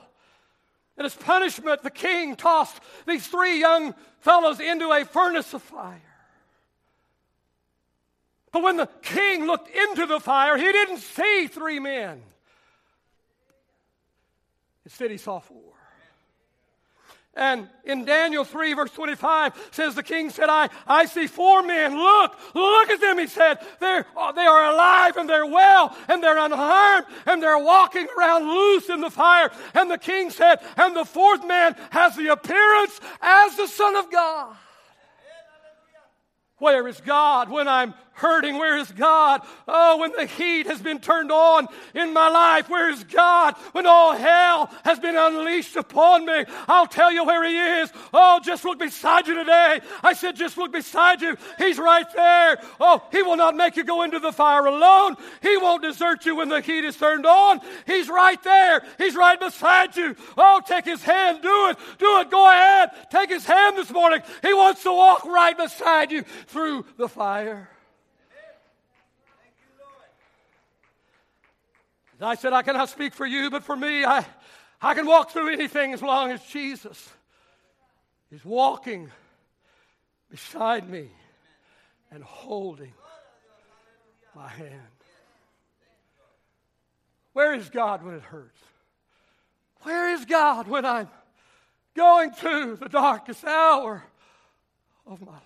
And 0.99 1.07
as 1.07 1.15
punishment, 1.15 1.83
the 1.83 1.91
king 1.91 2.37
tossed 2.37 2.79
these 3.07 3.27
three 3.27 3.59
young 3.59 3.95
fellows 4.21 4.61
into 4.61 4.93
a 4.93 5.07
furnace 5.07 5.55
of 5.55 5.63
fire. 5.63 6.08
But 8.53 8.63
when 8.63 8.77
the 8.77 8.89
king 9.03 9.47
looked 9.47 9.69
into 9.69 10.07
the 10.07 10.21
fire, 10.21 10.57
he 10.57 10.71
didn't 10.73 10.99
see 10.99 11.49
three 11.49 11.79
men. 11.79 12.23
Instead, 14.85 15.11
he 15.11 15.19
saw 15.19 15.39
four. 15.39 15.69
And 17.39 17.69
in 17.85 18.05
Daniel 18.05 18.43
3, 18.43 18.75
verse 18.75 18.91
25, 18.91 19.69
says 19.71 19.95
the 19.95 20.03
king 20.03 20.29
said, 20.31 20.49
I, 20.49 20.69
I 20.89 21.05
see 21.05 21.29
four 21.29 21.63
men. 21.63 21.97
Look, 21.97 22.33
look 22.53 22.91
at 22.91 23.01
them, 23.01 23.17
he 23.17 23.29
said. 23.29 23.59
They're, 23.79 24.05
oh, 24.17 24.33
they 24.33 24.43
are 24.43 24.73
alive 24.73 25.17
and 25.17 25.29
they're 25.29 25.47
well 25.47 25.97
and 26.09 26.21
they're 26.21 26.37
unharmed 26.37 27.07
and 27.27 27.41
they're 27.41 27.59
walking 27.59 28.09
around 28.19 28.49
loose 28.49 28.89
in 28.89 29.01
the 29.01 29.11
fire. 29.11 29.53
And 29.75 29.89
the 29.89 29.99
king 29.99 30.31
said, 30.31 30.59
And 30.77 30.97
the 30.97 31.05
fourth 31.05 31.47
man 31.47 31.77
has 31.91 32.17
the 32.17 32.33
appearance 32.33 33.01
as 33.23 33.57
the 33.57 33.69
Son 33.69 33.95
of 33.95 34.11
God. 34.11 34.57
Where 36.57 36.89
is 36.89 37.01
God 37.01 37.51
when 37.51 37.69
I'm 37.69 37.95
hurting? 38.19 38.59
Where 38.59 38.77
is 38.77 38.91
God? 38.93 39.43
Oh, 39.67 39.99
when 39.99 40.13
the 40.13 40.27
heat 40.27 40.67
has 40.67 40.81
been 40.81 40.99
turned 40.99 41.33
on 41.33 41.69
in 41.95 42.13
my 42.13 42.29
life, 42.29 42.69
where 42.69 42.91
is 42.91 43.05
God? 43.05 43.55
When 43.73 43.87
all 43.87 44.15
hell 44.15 44.71
has 44.85 44.99
been 44.99 45.17
unleashed 45.17 45.77
upon 45.77 46.27
me, 46.27 46.45
I'll 46.67 46.87
tell 46.87 47.13
you 47.13 47.25
where 47.25 47.45
He 47.45 47.57
is. 47.83 47.93
Oh, 48.13 48.41
just 48.43 48.65
look 48.65 48.79
beside 48.79 49.27
you 49.27 49.35
today. 49.35 49.81
I 50.03 50.13
said, 50.13 50.37
just 50.37 50.59
look 50.59 50.73
beside 50.73 51.23
you. 51.23 51.37
He's 51.59 51.79
right 51.79 52.07
there. 52.15 52.61
Oh, 52.81 53.03
He 53.13 53.23
will 53.23 53.37
not 53.37 53.57
make 53.57 53.77
you 53.77 53.85
go 53.85 54.03
into 54.03 54.19
the 54.19 54.33
fire 54.33 54.67
alone. 54.67 55.17
He 55.41 55.57
won't 55.57 55.83
desert 55.83 56.27
you 56.27 56.37
when 56.37 56.49
the 56.49 56.61
heat 56.61 56.85
is 56.85 56.97
turned 56.97 57.27
on. 57.27 57.61
He's 57.87 58.09
right 58.09 58.43
there. 58.43 58.83
He's 58.99 59.15
right 59.15 59.39
beside 59.39 59.97
you. 59.97 60.17
Oh, 60.37 60.61
take 60.67 60.85
His 60.85 61.03
hand. 61.03 61.43
Do 61.43 61.69
it. 61.69 61.79
Do 61.99 62.21
it. 62.21 62.31
Go 62.31 62.49
ahead. 62.49 62.91
Take 63.11 63.31
His 63.31 63.45
hand 63.45 63.79
this 63.79 63.91
morning. 63.91 64.21
He 64.43 64.53
wants 64.53 64.83
to 64.83 64.93
walk 64.93 65.25
right 65.25 65.57
beside 65.57 66.11
you 66.11 66.25
through 66.49 66.85
the 66.97 67.09
fire. 67.09 67.69
I 72.21 72.35
said, 72.35 72.53
I 72.53 72.63
cannot 72.63 72.89
speak 72.89 73.15
for 73.15 73.27
you, 73.27 73.51
but 73.51 73.63
for 73.63 73.77
me, 73.77 74.05
I, 74.05 74.25
I 74.83 74.95
can 74.95 75.07
walk 75.07 75.31
through 75.31 75.53
anything 75.53 75.93
as 75.93 76.03
long 76.03 76.31
as 76.31 76.43
Jesus 76.45 77.09
is 78.31 78.45
walking 78.45 79.11
beside 80.31 80.89
me 80.89 81.11
and 82.11 82.23
holding 82.23 82.93
my 84.35 84.49
hand. 84.49 84.73
Where 87.33 87.55
is 87.55 87.69
God 87.71 88.05
when 88.05 88.15
it 88.15 88.23
hurts? 88.23 88.61
Where 89.83 90.11
is 90.11 90.25
God 90.25 90.67
when 90.67 90.85
I'm 90.85 91.09
going 91.95 92.33
through 92.33 92.77
the 92.77 92.89
darkest 92.89 93.45
hour 93.45 94.05
of 95.07 95.21
my 95.21 95.33
life? 95.33 95.43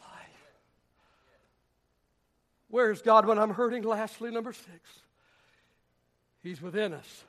Where 2.69 2.91
is 2.91 3.03
God 3.03 3.27
when 3.27 3.39
I'm 3.39 3.51
hurting? 3.51 3.83
Lastly, 3.83 4.31
number 4.31 4.55
six, 4.55 5.02
He's 6.43 6.61
within 6.61 6.93
us. 6.93 7.25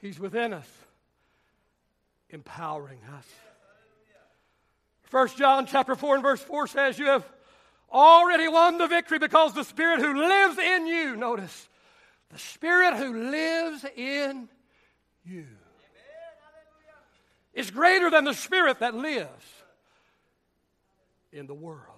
He's 0.00 0.20
within 0.20 0.52
us, 0.52 0.68
empowering 2.30 3.00
us. 3.16 3.26
First 5.02 5.38
John 5.38 5.66
chapter 5.66 5.96
4 5.96 6.16
and 6.16 6.22
verse 6.22 6.40
4 6.40 6.66
says, 6.66 6.98
You 6.98 7.06
have 7.06 7.26
already 7.90 8.46
won 8.46 8.78
the 8.78 8.86
victory 8.86 9.18
because 9.18 9.54
the 9.54 9.64
Spirit 9.64 10.00
who 10.00 10.14
lives 10.14 10.58
in 10.58 10.86
you, 10.86 11.16
notice, 11.16 11.68
the 12.30 12.38
Spirit 12.38 12.94
who 12.94 13.30
lives 13.30 13.84
in 13.96 14.48
you 15.24 15.46
is 17.54 17.70
greater 17.70 18.10
than 18.10 18.24
the 18.24 18.34
Spirit 18.34 18.80
that 18.80 18.94
lives 18.94 19.44
in 21.32 21.46
the 21.46 21.54
world. 21.54 21.97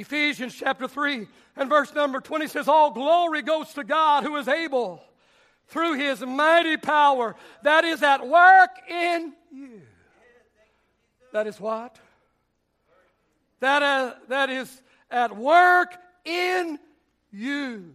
Ephesians 0.00 0.54
chapter 0.54 0.88
3 0.88 1.26
and 1.56 1.68
verse 1.68 1.94
number 1.94 2.20
20 2.20 2.46
says, 2.48 2.68
All 2.68 2.90
glory 2.90 3.42
goes 3.42 3.72
to 3.74 3.84
God 3.84 4.24
who 4.24 4.36
is 4.36 4.48
able 4.48 5.02
through 5.68 5.94
his 5.94 6.20
mighty 6.20 6.76
power 6.76 7.36
that 7.62 7.84
is 7.84 8.02
at 8.02 8.26
work 8.26 8.70
in 8.88 9.32
you. 9.52 9.82
That 11.32 11.46
is 11.46 11.60
what? 11.60 11.98
That, 13.60 13.82
uh, 13.82 14.14
that 14.28 14.50
is 14.50 14.82
at 15.10 15.36
work 15.36 15.94
in 16.24 16.78
you 17.32 17.94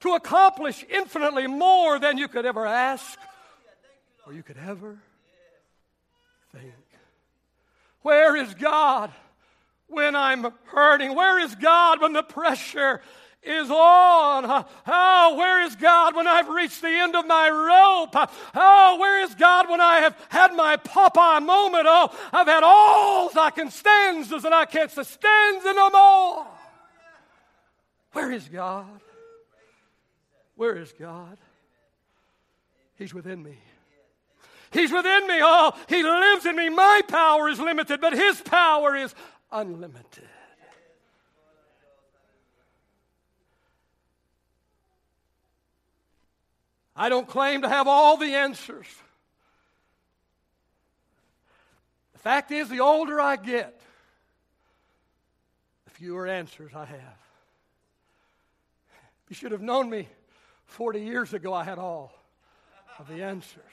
to 0.00 0.14
accomplish 0.14 0.84
infinitely 0.90 1.46
more 1.46 1.98
than 1.98 2.18
you 2.18 2.28
could 2.28 2.44
ever 2.44 2.66
ask 2.66 3.18
or 4.26 4.32
you 4.32 4.42
could 4.42 4.58
ever 4.66 4.98
think. 6.52 6.72
Where 8.02 8.36
is 8.36 8.54
God? 8.54 9.10
When 9.92 10.16
I'm 10.16 10.46
hurting? 10.64 11.14
Where 11.14 11.38
is 11.38 11.54
God 11.54 12.00
when 12.00 12.12
the 12.12 12.22
pressure 12.22 13.00
is 13.42 13.70
on? 13.70 14.64
Oh, 14.86 15.34
where 15.36 15.62
is 15.62 15.76
God 15.76 16.14
when 16.14 16.26
I've 16.26 16.48
reached 16.48 16.80
the 16.80 16.88
end 16.88 17.16
of 17.16 17.26
my 17.26 17.48
rope? 17.48 18.28
Oh, 18.54 18.96
where 18.98 19.22
is 19.24 19.34
God 19.34 19.68
when 19.68 19.80
I 19.80 19.98
have 19.98 20.16
had 20.28 20.54
my 20.54 20.76
Popeye 20.76 21.44
moment? 21.44 21.86
Oh, 21.88 22.14
I've 22.32 22.46
had 22.46 22.62
all 22.62 23.30
I 23.38 23.50
can 23.50 23.70
stanzas 23.70 24.44
and 24.44 24.54
I 24.54 24.64
can't 24.64 24.90
sustain 24.90 25.64
no 25.64 25.90
more. 25.90 26.46
Where 28.12 28.30
is 28.30 28.48
God? 28.48 29.00
Where 30.54 30.76
is 30.76 30.92
God? 30.92 31.38
He's 32.96 33.14
within 33.14 33.42
me. 33.42 33.56
He's 34.70 34.92
within 34.92 35.26
me. 35.26 35.38
Oh, 35.40 35.72
He 35.88 36.02
lives 36.02 36.46
in 36.46 36.56
me. 36.56 36.68
My 36.68 37.02
power 37.06 37.48
is 37.48 37.58
limited, 37.58 38.00
but 38.00 38.14
His 38.14 38.40
power 38.40 38.96
is 38.96 39.14
unlimited. 39.52 40.28
I 46.94 47.08
don't 47.08 47.26
claim 47.26 47.62
to 47.62 47.68
have 47.68 47.88
all 47.88 48.16
the 48.16 48.34
answers. 48.34 48.86
The 52.12 52.18
fact 52.18 52.50
is, 52.50 52.68
the 52.68 52.80
older 52.80 53.20
I 53.20 53.36
get, 53.36 53.80
the 55.84 55.90
fewer 55.90 56.26
answers 56.26 56.72
I 56.74 56.84
have. 56.84 57.18
You 59.28 59.34
should 59.34 59.52
have 59.52 59.62
known 59.62 59.88
me 59.88 60.08
40 60.66 61.00
years 61.00 61.34
ago, 61.34 61.52
I 61.52 61.64
had 61.64 61.78
all 61.78 62.12
of 62.98 63.08
the 63.08 63.22
answers. 63.22 63.64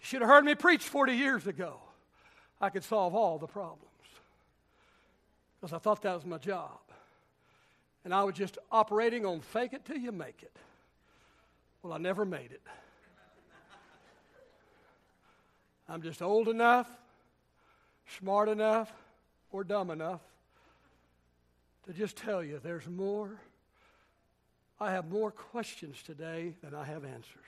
You 0.00 0.04
should 0.04 0.20
have 0.20 0.30
heard 0.30 0.44
me 0.44 0.54
preach 0.54 0.82
40 0.82 1.14
years 1.14 1.46
ago. 1.46 1.80
I 2.60 2.70
could 2.70 2.84
solve 2.84 3.14
all 3.14 3.38
the 3.38 3.46
problems 3.46 3.84
because 5.60 5.72
I 5.72 5.78
thought 5.78 6.02
that 6.02 6.14
was 6.14 6.24
my 6.24 6.38
job. 6.38 6.78
And 8.04 8.14
I 8.14 8.24
was 8.24 8.34
just 8.34 8.58
operating 8.70 9.26
on 9.26 9.40
fake 9.40 9.72
it 9.72 9.84
till 9.84 9.98
you 9.98 10.12
make 10.12 10.42
it. 10.42 10.56
Well, 11.82 11.92
I 11.92 11.98
never 11.98 12.24
made 12.24 12.52
it. 12.52 12.62
I'm 15.88 16.02
just 16.02 16.20
old 16.20 16.48
enough, 16.48 16.88
smart 18.18 18.48
enough, 18.48 18.92
or 19.50 19.64
dumb 19.64 19.90
enough 19.90 20.20
to 21.86 21.92
just 21.92 22.16
tell 22.16 22.42
you 22.42 22.60
there's 22.62 22.86
more. 22.86 23.40
I 24.78 24.92
have 24.92 25.10
more 25.10 25.30
questions 25.30 26.02
today 26.02 26.54
than 26.62 26.74
I 26.74 26.84
have 26.84 27.04
answers. 27.04 27.46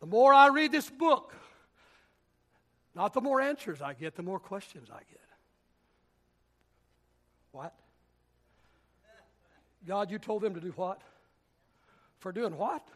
The 0.00 0.06
more 0.06 0.32
I 0.32 0.48
read 0.48 0.72
this 0.72 0.88
book, 0.88 1.34
not 2.94 3.12
the 3.12 3.20
more 3.20 3.40
answers 3.40 3.82
I 3.82 3.92
get, 3.92 4.16
the 4.16 4.22
more 4.22 4.38
questions 4.40 4.88
I 4.90 4.98
get. 4.98 5.20
What? 7.52 7.74
God, 9.86 10.10
you 10.10 10.18
told 10.18 10.42
them 10.42 10.54
to 10.54 10.60
do 10.60 10.72
what? 10.76 11.00
For 12.18 12.32
doing 12.32 12.56
what? 12.56 12.86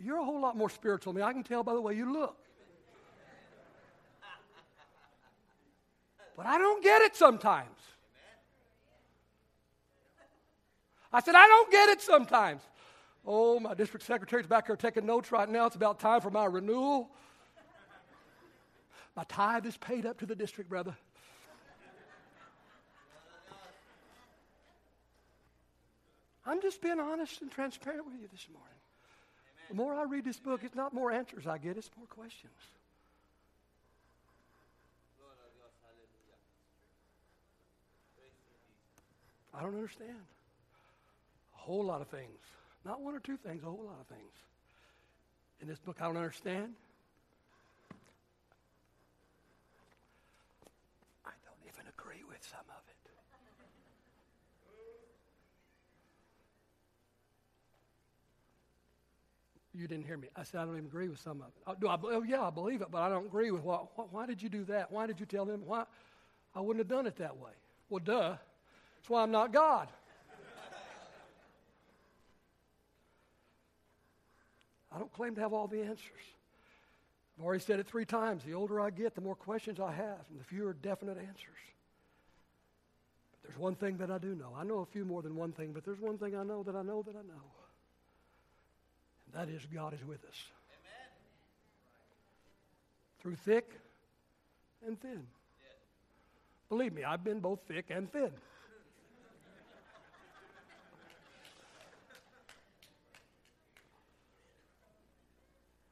You're 0.00 0.18
a 0.18 0.24
whole 0.24 0.40
lot 0.40 0.56
more 0.56 0.70
spiritual 0.70 1.12
than 1.12 1.22
me. 1.22 1.26
I 1.26 1.32
can 1.32 1.42
tell 1.42 1.62
by 1.62 1.74
the 1.74 1.80
way 1.80 1.94
you 1.94 2.12
look. 2.12 2.36
But 6.36 6.46
I 6.46 6.56
don't 6.56 6.82
get 6.84 7.02
it 7.02 7.16
sometimes. 7.16 7.77
I 11.12 11.20
said, 11.20 11.34
I 11.34 11.46
don't 11.46 11.70
get 11.70 11.88
it 11.88 12.02
sometimes. 12.02 12.62
Oh, 13.26 13.58
my 13.60 13.74
district 13.74 14.06
secretary's 14.06 14.46
back 14.46 14.66
here 14.66 14.76
taking 14.76 15.06
notes 15.06 15.32
right 15.32 15.48
now. 15.48 15.66
It's 15.66 15.76
about 15.76 16.00
time 16.00 16.20
for 16.20 16.30
my 16.30 16.44
renewal. 16.44 17.10
My 19.16 19.24
tithe 19.24 19.66
is 19.66 19.76
paid 19.76 20.06
up 20.06 20.18
to 20.18 20.26
the 20.26 20.36
district, 20.36 20.70
brother. 20.70 20.96
I'm 26.46 26.62
just 26.62 26.80
being 26.80 26.98
honest 26.98 27.42
and 27.42 27.50
transparent 27.50 28.06
with 28.06 28.14
you 28.14 28.28
this 28.32 28.46
morning. 28.50 28.68
The 29.68 29.74
more 29.74 29.94
I 29.94 30.04
read 30.04 30.24
this 30.24 30.38
book, 30.38 30.60
it's 30.64 30.74
not 30.74 30.94
more 30.94 31.10
answers 31.10 31.46
I 31.46 31.58
get, 31.58 31.76
it's 31.76 31.90
more 31.96 32.06
questions. 32.06 32.52
I 39.52 39.62
don't 39.62 39.74
understand 39.74 40.16
whole 41.68 41.84
lot 41.84 42.00
of 42.00 42.08
things. 42.08 42.40
Not 42.84 43.02
one 43.02 43.14
or 43.14 43.20
two 43.20 43.36
things, 43.36 43.62
a 43.62 43.66
whole 43.66 43.84
lot 43.84 44.00
of 44.00 44.06
things. 44.06 44.32
In 45.60 45.68
this 45.68 45.78
book, 45.78 45.96
I 46.00 46.04
don't 46.06 46.16
understand. 46.16 46.72
I 51.26 51.30
don't 51.44 51.62
even 51.66 51.84
agree 51.98 52.24
with 52.26 52.42
some 52.42 52.64
of 52.70 52.82
it. 52.88 52.94
You 59.74 59.86
didn't 59.86 60.06
hear 60.06 60.16
me. 60.16 60.26
I 60.34 60.42
said 60.42 60.60
I 60.60 60.64
don't 60.64 60.74
even 60.74 60.86
agree 60.86 61.08
with 61.08 61.20
some 61.20 61.40
of 61.40 61.48
it. 61.48 61.62
Oh, 61.64 61.74
do 61.80 61.86
I, 61.86 61.96
oh 62.02 62.24
yeah, 62.24 62.42
I 62.42 62.50
believe 62.50 62.80
it, 62.82 62.88
but 62.90 63.00
I 63.00 63.08
don't 63.08 63.26
agree 63.26 63.52
with 63.52 63.62
what, 63.62 63.96
what. 63.96 64.12
Why 64.12 64.26
did 64.26 64.42
you 64.42 64.48
do 64.48 64.64
that? 64.64 64.90
Why 64.90 65.06
did 65.06 65.20
you 65.20 65.26
tell 65.26 65.44
them? 65.44 65.62
Why? 65.64 65.84
I 66.52 66.60
wouldn't 66.60 66.80
have 66.80 66.88
done 66.88 67.06
it 67.06 67.16
that 67.16 67.36
way. 67.36 67.52
Well, 67.88 68.02
duh. 68.04 68.30
That's 68.96 69.08
why 69.08 69.22
I'm 69.22 69.30
not 69.30 69.52
God. 69.52 69.88
I 74.98 75.00
don't 75.00 75.12
claim 75.12 75.36
to 75.36 75.40
have 75.40 75.52
all 75.52 75.68
the 75.68 75.80
answers. 75.80 76.26
I've 77.38 77.44
already 77.44 77.62
said 77.62 77.78
it 77.78 77.86
three 77.86 78.04
times. 78.04 78.42
The 78.42 78.54
older 78.54 78.80
I 78.80 78.90
get, 78.90 79.14
the 79.14 79.20
more 79.20 79.36
questions 79.36 79.78
I 79.78 79.92
have, 79.92 80.24
and 80.28 80.40
the 80.40 80.44
fewer 80.44 80.72
definite 80.72 81.18
answers. 81.18 81.62
But 83.30 83.42
there's 83.44 83.58
one 83.60 83.76
thing 83.76 83.98
that 83.98 84.10
I 84.10 84.18
do 84.18 84.34
know. 84.34 84.52
I 84.58 84.64
know 84.64 84.78
a 84.80 84.86
few 84.86 85.04
more 85.04 85.22
than 85.22 85.36
one 85.36 85.52
thing, 85.52 85.70
but 85.72 85.84
there's 85.84 86.00
one 86.00 86.18
thing 86.18 86.34
I 86.34 86.42
know 86.42 86.64
that 86.64 86.74
I 86.74 86.82
know 86.82 87.02
that 87.02 87.14
I 87.14 87.22
know. 87.22 87.44
And 89.26 89.34
that 89.40 89.54
is 89.54 89.64
God 89.72 89.94
is 89.94 90.04
with 90.04 90.24
us. 90.24 90.34
Amen. 90.80 91.10
Through 93.20 93.36
thick 93.36 93.70
and 94.84 95.00
thin. 95.00 95.22
Believe 96.68 96.92
me, 96.92 97.04
I've 97.04 97.22
been 97.22 97.38
both 97.38 97.60
thick 97.68 97.86
and 97.90 98.10
thin. 98.10 98.32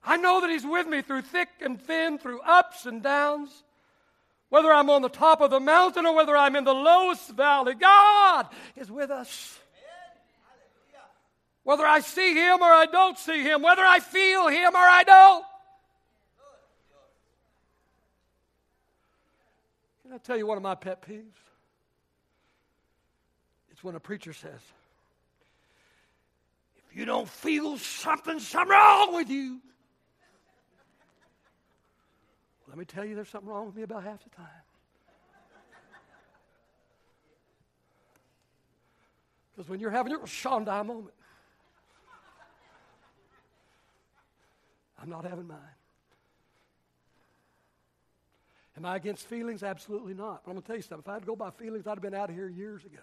I 0.07 0.16
know 0.16 0.40
that 0.40 0.50
He's 0.50 0.64
with 0.64 0.86
me 0.86 1.02
through 1.02 1.22
thick 1.22 1.48
and 1.61 1.80
thin, 1.80 2.18
through 2.18 2.40
ups 2.40 2.86
and 2.86 3.02
downs. 3.02 3.50
Whether 4.48 4.72
I'm 4.72 4.88
on 4.88 5.02
the 5.02 5.09
top 5.09 5.40
of 5.40 5.50
the 5.50 5.59
mountain 5.59 6.07
or 6.07 6.14
whether 6.14 6.36
I'm 6.36 6.54
in 6.54 6.62
the 6.62 6.72
lowest 6.72 7.30
valley, 7.30 7.74
God 7.74 8.46
is 8.76 8.90
with 8.90 9.11
us. 9.11 9.59
Whether 11.64 11.84
I 11.84 11.98
see 11.98 12.32
Him 12.32 12.62
or 12.62 12.72
I 12.72 12.86
don't 12.86 13.18
see 13.18 13.42
Him, 13.42 13.61
whether 13.61 13.82
I 13.82 13.98
feel 13.98 14.46
Him 14.46 14.72
or 14.72 14.78
I 14.78 15.02
don't. 15.02 15.44
Can 20.02 20.14
I 20.14 20.18
tell 20.18 20.36
you 20.36 20.46
one 20.46 20.57
of 20.57 20.62
my 20.62 20.76
pet 20.76 21.02
peeves? 21.02 21.24
It's 23.72 23.82
when 23.82 23.96
a 23.96 24.00
preacher 24.00 24.32
says, 24.32 24.61
if 26.88 26.96
you 26.96 27.04
don't 27.04 27.28
feel 27.28 27.76
something, 27.78 28.38
something 28.38 28.70
wrong 28.70 29.14
with 29.16 29.28
you. 29.28 29.61
Let 32.77 32.81
me 32.81 32.85
tell 32.85 33.07
you, 33.07 33.14
there's 33.14 33.31
something 33.31 33.49
wrong 33.49 33.64
with 33.64 33.74
me 33.74 33.85
about 33.85 34.05
half 34.05 34.22
the 34.22 34.29
time. 34.29 34.45
Because 39.51 39.70
when 39.70 39.81
you're 39.81 39.91
having 39.91 40.12
your 40.12 40.20
Shondai 40.27 40.85
moment, 40.85 41.14
I'm 45.01 45.09
not 45.09 45.24
having 45.24 45.47
mine. 45.47 45.57
Am 48.77 48.85
I 48.85 48.97
against 48.97 49.27
feelings? 49.27 49.62
Absolutely 49.62 50.12
not. 50.12 50.45
But 50.45 50.51
I'm 50.51 50.57
going 50.57 50.62
to 50.62 50.66
tell 50.66 50.77
you 50.77 50.83
something. 50.83 51.03
If 51.03 51.09
I 51.09 51.14
had 51.14 51.22
to 51.22 51.27
go 51.27 51.35
by 51.35 51.49
feelings, 51.49 51.87
I'd 51.87 51.93
have 51.93 52.03
been 52.03 52.12
out 52.12 52.29
of 52.29 52.37
here 52.37 52.51
years 52.51 52.85
ago. 52.85 52.99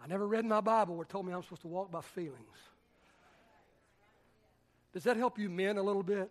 I 0.00 0.06
never 0.06 0.28
read 0.28 0.44
my 0.44 0.60
Bible 0.60 0.94
where 0.94 1.02
it 1.02 1.08
told 1.08 1.26
me 1.26 1.32
I'm 1.32 1.42
supposed 1.42 1.62
to 1.62 1.68
walk 1.68 1.90
by 1.90 2.02
feelings. 2.02 2.38
Does 4.92 5.02
that 5.02 5.16
help 5.16 5.40
you 5.40 5.50
men 5.50 5.76
a 5.76 5.82
little 5.82 6.04
bit? 6.04 6.30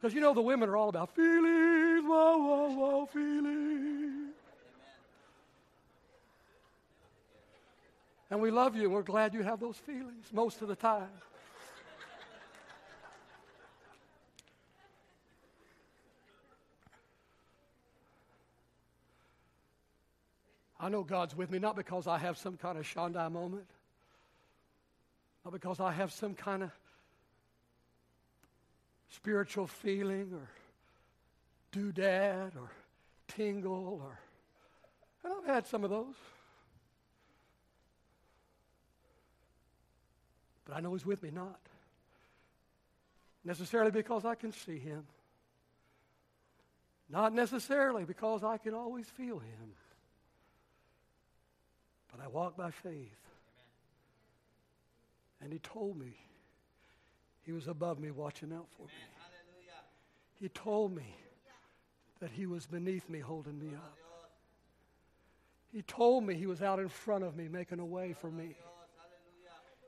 Because 0.00 0.14
you 0.14 0.20
know 0.20 0.32
the 0.32 0.40
women 0.40 0.68
are 0.68 0.76
all 0.76 0.88
about 0.88 1.14
feelings, 1.14 2.04
whoa, 2.04 2.36
whoa, 2.38 2.70
whoa, 2.70 3.06
feelings. 3.06 4.34
And 8.30 8.40
we 8.40 8.50
love 8.50 8.76
you 8.76 8.84
and 8.84 8.92
we're 8.92 9.02
glad 9.02 9.34
you 9.34 9.42
have 9.42 9.58
those 9.58 9.76
feelings 9.76 10.26
most 10.32 10.62
of 10.62 10.68
the 10.68 10.76
time. 10.76 11.08
I 20.80 20.88
know 20.88 21.02
God's 21.02 21.36
with 21.36 21.50
me 21.50 21.58
not 21.58 21.74
because 21.74 22.06
I 22.06 22.18
have 22.18 22.38
some 22.38 22.56
kind 22.56 22.78
of 22.78 22.84
Shondai 22.84 23.32
moment, 23.32 23.66
not 25.44 25.52
because 25.52 25.80
I 25.80 25.90
have 25.90 26.12
some 26.12 26.34
kind 26.34 26.62
of 26.62 26.70
spiritual 29.10 29.66
feeling 29.66 30.32
or 30.32 30.48
doodad 31.72 32.56
or 32.56 32.70
tingle 33.26 34.00
or 34.02 34.18
and 35.24 35.32
I've 35.32 35.54
had 35.54 35.66
some 35.66 35.84
of 35.84 35.90
those. 35.90 36.14
But 40.64 40.76
I 40.76 40.80
know 40.80 40.92
he's 40.92 41.04
with 41.06 41.22
me 41.22 41.30
not 41.30 41.58
necessarily 43.44 43.90
because 43.90 44.24
I 44.24 44.34
can 44.34 44.52
see 44.52 44.78
him. 44.78 45.06
Not 47.10 47.32
necessarily 47.32 48.04
because 48.04 48.44
I 48.44 48.58
can 48.58 48.74
always 48.74 49.06
feel 49.06 49.38
him. 49.38 49.72
But 52.12 52.22
I 52.22 52.28
walk 52.28 52.56
by 52.56 52.70
faith. 52.70 52.92
Amen. 52.92 53.10
And 55.40 55.52
he 55.52 55.58
told 55.58 55.98
me 55.98 56.14
he 57.48 57.52
was 57.54 57.66
above 57.66 57.98
me, 57.98 58.10
watching 58.10 58.52
out 58.52 58.66
for 58.76 58.82
me. 58.82 58.92
He 60.38 60.50
told 60.50 60.94
me 60.94 61.14
that 62.20 62.30
He 62.30 62.44
was 62.44 62.66
beneath 62.66 63.08
me, 63.08 63.20
holding 63.20 63.58
me 63.58 63.74
up. 63.74 63.96
He 65.72 65.80
told 65.80 66.24
me 66.24 66.34
He 66.34 66.44
was 66.44 66.60
out 66.60 66.78
in 66.78 66.90
front 66.90 67.24
of 67.24 67.38
me, 67.38 67.48
making 67.48 67.80
a 67.80 67.86
way 67.86 68.12
for 68.12 68.30
me. 68.30 68.54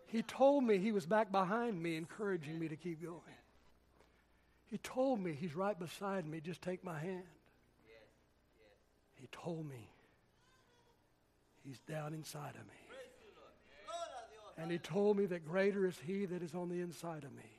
He 0.06 0.22
told 0.22 0.64
me 0.64 0.78
He 0.78 0.90
was 0.90 1.04
back 1.04 1.30
behind 1.30 1.82
me, 1.82 1.98
encouraging 1.98 2.58
me 2.58 2.66
to 2.68 2.76
keep 2.76 3.02
going. 3.02 3.20
He 4.70 4.78
told 4.78 5.20
me 5.20 5.36
He's 5.38 5.54
right 5.54 5.78
beside 5.78 6.26
me, 6.26 6.40
just 6.40 6.62
take 6.62 6.82
my 6.82 6.98
hand. 6.98 7.24
He 9.16 9.28
told 9.32 9.68
me 9.68 9.90
He's 11.62 11.80
down 11.80 12.14
inside 12.14 12.54
of 12.58 12.66
me. 12.66 12.89
And 14.60 14.70
he 14.70 14.78
told 14.78 15.16
me 15.16 15.24
that 15.26 15.46
greater 15.46 15.86
is 15.86 15.98
he 16.06 16.26
that 16.26 16.42
is 16.42 16.54
on 16.54 16.68
the 16.68 16.80
inside 16.80 17.24
of 17.24 17.32
me 17.32 17.50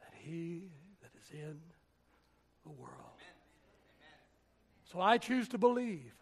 than 0.00 0.10
he 0.20 0.64
that 1.00 1.10
is 1.22 1.30
in 1.30 1.60
the 2.64 2.72
world. 2.72 2.90
So 4.92 5.00
I 5.00 5.16
choose 5.18 5.48
to 5.50 5.58
believe 5.58 6.12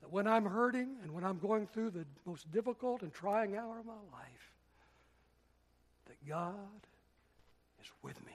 that 0.00 0.10
when 0.10 0.26
I'm 0.26 0.46
hurting 0.46 0.96
and 1.02 1.12
when 1.12 1.22
I'm 1.22 1.38
going 1.38 1.66
through 1.66 1.90
the 1.90 2.06
most 2.24 2.50
difficult 2.50 3.02
and 3.02 3.12
trying 3.12 3.56
hour 3.56 3.78
of 3.78 3.84
my 3.84 3.92
life, 3.92 4.52
that 6.06 6.26
God 6.26 6.54
is 7.82 7.90
with 8.02 8.18
me. 8.24 8.32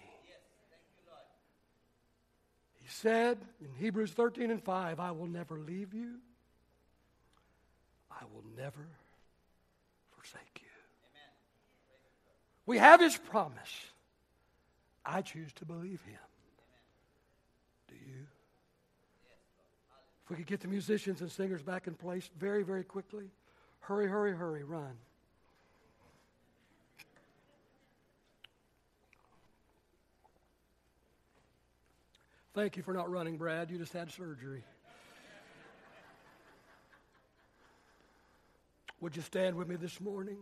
He 2.76 2.88
said 2.88 3.40
in 3.60 3.74
Hebrews 3.80 4.12
13 4.12 4.52
and 4.52 4.62
5, 4.62 5.00
I 5.00 5.12
will 5.12 5.26
never 5.26 5.58
leave 5.58 5.96
you. 5.96 6.20
I 8.12 8.24
will 8.32 8.44
never 8.56 8.88
forsake 10.24 10.62
you. 10.62 10.68
We 12.66 12.78
have 12.78 13.02
his 13.02 13.18
promise. 13.18 13.86
I 15.06 15.22
choose 15.22 15.52
to 15.54 15.66
believe 15.66 16.02
him. 16.04 16.18
Do 17.90 17.96
you? 17.96 18.26
If 20.24 20.30
we 20.30 20.38
could 20.38 20.48
get 20.48 20.62
the 20.62 20.70
musicians 20.70 21.20
and 21.20 21.30
singers 21.30 21.62
back 21.62 21.88
in 21.88 21.96
place 21.96 22.30
very, 22.40 22.64
very 22.64 22.84
quickly. 22.84 23.26
Hurry, 23.82 24.08
hurry, 24.08 24.34
hurry, 24.34 24.64
run. 24.64 24.94
Thank 32.54 32.78
you 32.78 32.84
for 32.84 32.94
not 32.94 33.10
running, 33.12 33.36
Brad. 33.36 33.72
You 33.72 33.80
just 33.80 33.92
had 33.92 34.12
surgery. 34.12 34.64
Would 39.04 39.18
you 39.18 39.22
stand 39.22 39.58
with 39.58 39.68
me 39.68 39.76
this 39.76 40.00
morning? 40.00 40.38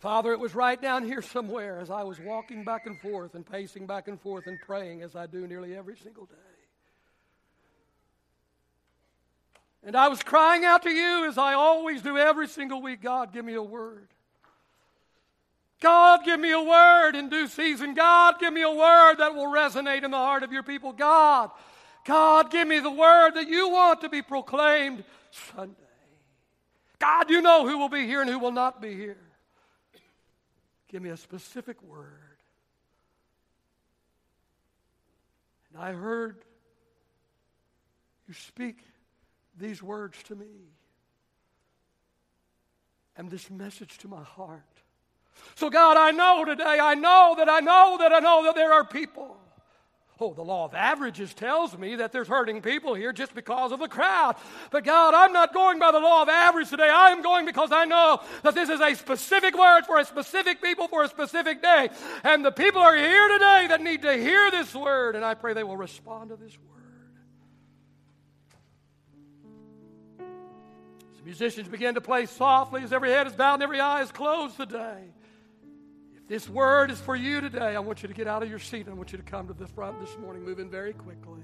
Father, 0.00 0.32
it 0.32 0.40
was 0.40 0.56
right 0.56 0.82
down 0.82 1.04
here 1.04 1.22
somewhere 1.22 1.78
as 1.78 1.88
I 1.88 2.02
was 2.02 2.18
walking 2.18 2.64
back 2.64 2.86
and 2.86 2.98
forth 2.98 3.36
and 3.36 3.48
pacing 3.48 3.86
back 3.86 4.08
and 4.08 4.20
forth 4.20 4.48
and 4.48 4.58
praying 4.58 5.02
as 5.02 5.14
I 5.14 5.26
do 5.26 5.46
nearly 5.46 5.76
every 5.76 5.96
single 5.96 6.24
day. 6.24 6.34
And 9.84 9.94
I 9.94 10.08
was 10.08 10.20
crying 10.20 10.64
out 10.64 10.82
to 10.82 10.90
you 10.90 11.26
as 11.28 11.38
I 11.38 11.54
always 11.54 12.02
do 12.02 12.18
every 12.18 12.48
single 12.48 12.82
week 12.82 13.02
God, 13.02 13.32
give 13.32 13.44
me 13.44 13.54
a 13.54 13.62
word. 13.62 14.08
God, 15.80 16.24
give 16.24 16.40
me 16.40 16.50
a 16.50 16.60
word 16.60 17.14
in 17.14 17.28
due 17.28 17.46
season. 17.46 17.94
God, 17.94 18.36
give 18.40 18.52
me 18.52 18.62
a 18.62 18.70
word 18.70 19.16
that 19.18 19.34
will 19.34 19.46
resonate 19.46 20.02
in 20.02 20.10
the 20.10 20.16
heart 20.16 20.42
of 20.42 20.52
your 20.52 20.64
people. 20.64 20.92
God, 20.92 21.50
God, 22.04 22.50
give 22.50 22.66
me 22.66 22.80
the 22.80 22.90
word 22.90 23.32
that 23.32 23.48
you 23.48 23.68
want 23.68 24.00
to 24.00 24.08
be 24.08 24.22
proclaimed 24.22 25.04
Sunday. 25.30 25.74
God, 26.98 27.30
you 27.30 27.40
know 27.40 27.66
who 27.66 27.78
will 27.78 27.88
be 27.88 28.06
here 28.06 28.20
and 28.20 28.28
who 28.28 28.40
will 28.40 28.52
not 28.52 28.82
be 28.82 28.94
here. 28.94 29.20
Give 30.88 31.02
me 31.02 31.10
a 31.10 31.16
specific 31.16 31.80
word. 31.82 32.38
And 35.72 35.82
I 35.82 35.92
heard 35.92 36.38
you 38.26 38.34
speak 38.34 38.78
these 39.56 39.82
words 39.82 40.20
to 40.24 40.34
me 40.34 40.46
and 43.16 43.30
this 43.30 43.50
message 43.50 43.98
to 43.98 44.08
my 44.08 44.22
heart. 44.22 44.62
So, 45.54 45.70
God, 45.70 45.96
I 45.96 46.10
know 46.10 46.44
today, 46.44 46.78
I 46.80 46.94
know 46.94 47.34
that 47.36 47.48
I 47.48 47.60
know 47.60 47.96
that 48.00 48.12
I 48.12 48.20
know 48.20 48.44
that 48.44 48.54
there 48.54 48.72
are 48.72 48.84
people 48.84 49.38
Oh, 50.20 50.34
the 50.34 50.42
law 50.42 50.64
of 50.64 50.74
averages 50.74 51.32
tells 51.32 51.78
me 51.78 51.94
that 51.96 52.10
there's 52.10 52.26
hurting 52.26 52.60
people 52.60 52.94
here 52.94 53.12
just 53.12 53.36
because 53.36 53.70
of 53.70 53.78
the 53.78 53.86
crowd. 53.86 54.34
But 54.72 54.82
God, 54.82 55.14
I'm 55.14 55.32
not 55.32 55.54
going 55.54 55.78
by 55.78 55.92
the 55.92 56.00
law 56.00 56.22
of 56.22 56.28
average 56.28 56.70
today. 56.70 56.88
I 56.88 57.10
am 57.10 57.22
going 57.22 57.46
because 57.46 57.70
I 57.70 57.84
know 57.84 58.20
that 58.42 58.56
this 58.56 58.68
is 58.68 58.80
a 58.80 58.96
specific 58.96 59.56
word 59.56 59.82
for 59.86 59.98
a 59.98 60.04
specific 60.04 60.60
people 60.60 60.88
for 60.88 61.04
a 61.04 61.08
specific 61.08 61.62
day. 61.62 61.90
And 62.24 62.44
the 62.44 62.50
people 62.50 62.80
are 62.80 62.96
here 62.96 63.28
today 63.28 63.66
that 63.68 63.80
need 63.80 64.02
to 64.02 64.12
hear 64.14 64.50
this 64.50 64.74
word, 64.74 65.14
and 65.14 65.24
I 65.24 65.34
pray 65.34 65.54
they 65.54 65.62
will 65.62 65.76
respond 65.76 66.30
to 66.30 66.36
this 66.36 66.58
word. 66.58 66.66
As 71.14 71.24
musicians 71.24 71.68
begin 71.68 71.94
to 71.94 72.00
play 72.00 72.26
softly 72.26 72.82
as 72.82 72.92
every 72.92 73.10
head 73.10 73.28
is 73.28 73.34
bowed 73.34 73.54
and 73.54 73.62
every 73.62 73.78
eye 73.78 74.02
is 74.02 74.10
closed 74.10 74.56
today. 74.56 75.12
This 76.28 76.46
word 76.46 76.90
is 76.90 77.00
for 77.00 77.16
you 77.16 77.40
today. 77.40 77.74
I 77.74 77.78
want 77.78 78.02
you 78.02 78.08
to 78.08 78.14
get 78.14 78.28
out 78.28 78.42
of 78.42 78.50
your 78.50 78.58
seat. 78.58 78.86
I 78.86 78.92
want 78.92 79.12
you 79.12 79.18
to 79.18 79.24
come 79.24 79.48
to 79.48 79.54
the 79.54 79.66
front 79.66 79.98
this 79.98 80.14
morning, 80.18 80.44
moving 80.44 80.68
very 80.68 80.92
quickly. 80.92 81.40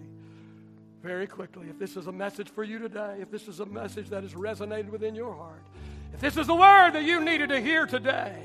Very 1.02 1.26
quickly. 1.26 1.68
If 1.70 1.78
this 1.78 1.96
is 1.96 2.06
a 2.06 2.12
message 2.12 2.50
for 2.50 2.62
you 2.62 2.78
today, 2.78 3.16
if 3.20 3.30
this 3.30 3.48
is 3.48 3.60
a 3.60 3.66
message 3.66 4.10
that 4.10 4.22
has 4.22 4.34
resonated 4.34 4.90
within 4.90 5.14
your 5.14 5.34
heart, 5.34 5.62
if 6.12 6.20
this 6.20 6.36
is 6.36 6.46
the 6.46 6.54
word 6.54 6.90
that 6.92 7.02
you 7.02 7.24
needed 7.24 7.48
to 7.48 7.60
hear 7.62 7.86
today, 7.86 8.36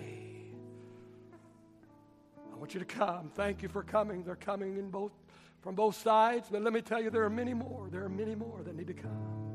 I 2.54 2.56
want 2.56 2.74
you 2.74 2.80
to 2.80 2.86
come. 2.86 3.32
Thank 3.36 3.62
you 3.62 3.68
for 3.68 3.84
coming. 3.84 4.24
They're 4.24 4.36
coming 4.36 4.78
in 4.78 4.90
both 4.90 5.12
from 5.62 5.76
both 5.76 6.02
sides, 6.02 6.48
but 6.50 6.62
let 6.62 6.72
me 6.72 6.80
tell 6.80 7.04
you, 7.04 7.10
there 7.10 7.24
are 7.24 7.30
many 7.30 7.54
more. 7.54 7.90
There 7.92 8.06
are 8.06 8.10
many 8.10 8.34
more 8.34 8.62
that 8.64 8.78
need 8.78 8.88
to 8.88 8.94
come. 8.94 9.49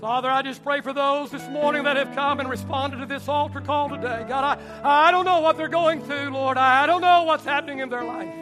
Father, 0.00 0.30
I 0.30 0.40
just 0.40 0.64
pray 0.64 0.80
for 0.80 0.94
those 0.94 1.30
this 1.30 1.46
morning 1.48 1.84
that 1.84 1.98
have 1.98 2.14
come 2.14 2.40
and 2.40 2.48
responded 2.48 3.00
to 3.00 3.06
this 3.06 3.28
altar 3.28 3.60
call 3.60 3.90
today. 3.90 4.24
God, 4.26 4.58
I, 4.82 5.08
I 5.08 5.10
don't 5.10 5.26
know 5.26 5.40
what 5.40 5.58
they're 5.58 5.68
going 5.68 6.02
through, 6.02 6.30
Lord. 6.30 6.56
I, 6.56 6.84
I 6.84 6.86
don't 6.86 7.02
know 7.02 7.24
what's 7.24 7.44
happening 7.44 7.80
in 7.80 7.90
their 7.90 8.02
life. 8.02 8.34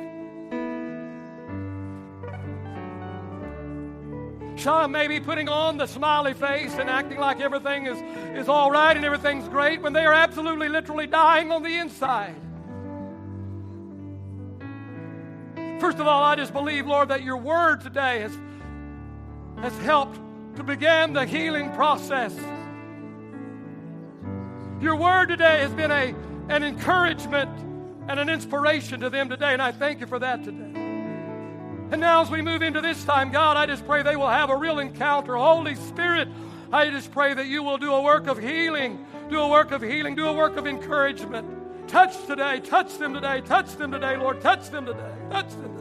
Some 4.60 4.92
may 4.92 5.08
be 5.08 5.18
putting 5.18 5.48
on 5.48 5.78
the 5.78 5.86
smiley 5.86 6.32
face 6.32 6.74
and 6.74 6.88
acting 6.88 7.18
like 7.18 7.40
everything 7.40 7.86
is, 7.86 7.98
is 8.38 8.48
all 8.48 8.70
right 8.70 8.96
and 8.96 9.04
everything's 9.04 9.48
great 9.48 9.82
when 9.82 9.92
they 9.92 10.04
are 10.04 10.14
absolutely, 10.14 10.68
literally 10.68 11.08
dying 11.08 11.50
on 11.50 11.64
the 11.64 11.76
inside. 11.76 12.36
First 15.80 15.98
of 15.98 16.06
all, 16.06 16.22
I 16.22 16.36
just 16.36 16.52
believe, 16.52 16.86
Lord, 16.86 17.08
that 17.08 17.24
your 17.24 17.36
word 17.36 17.80
today 17.80 18.20
has, 18.20 18.38
has 19.60 19.76
helped 19.78 20.20
to 20.58 20.64
begin 20.64 21.12
the 21.12 21.24
healing 21.24 21.72
process. 21.74 22.34
Your 24.80 24.96
word 24.96 25.26
today 25.26 25.60
has 25.60 25.70
been 25.72 25.92
a, 25.92 26.12
an 26.48 26.64
encouragement 26.64 27.48
and 28.08 28.18
an 28.18 28.28
inspiration 28.28 28.98
to 29.00 29.08
them 29.08 29.28
today, 29.28 29.52
and 29.52 29.62
I 29.62 29.70
thank 29.70 30.00
you 30.00 30.08
for 30.08 30.18
that 30.18 30.42
today. 30.42 30.72
And 31.92 32.00
now, 32.00 32.22
as 32.22 32.30
we 32.30 32.42
move 32.42 32.62
into 32.62 32.80
this 32.80 33.04
time, 33.04 33.30
God, 33.30 33.56
I 33.56 33.66
just 33.66 33.86
pray 33.86 34.02
they 34.02 34.16
will 34.16 34.28
have 34.28 34.50
a 34.50 34.56
real 34.56 34.80
encounter. 34.80 35.36
Holy 35.36 35.76
Spirit, 35.76 36.26
I 36.72 36.90
just 36.90 37.12
pray 37.12 37.34
that 37.34 37.46
you 37.46 37.62
will 37.62 37.78
do 37.78 37.94
a 37.94 38.02
work 38.02 38.26
of 38.26 38.36
healing, 38.36 39.06
do 39.30 39.38
a 39.38 39.48
work 39.48 39.70
of 39.70 39.80
healing, 39.80 40.16
do 40.16 40.26
a 40.26 40.32
work 40.32 40.56
of 40.56 40.66
encouragement. 40.66 41.86
Touch 41.86 42.26
today, 42.26 42.58
touch 42.58 42.98
them 42.98 43.14
today, 43.14 43.42
touch 43.42 43.76
them 43.76 43.92
today, 43.92 44.16
Lord, 44.16 44.40
touch 44.40 44.70
them 44.70 44.86
today, 44.86 45.14
touch 45.30 45.50
them 45.50 45.62
today. 45.62 45.77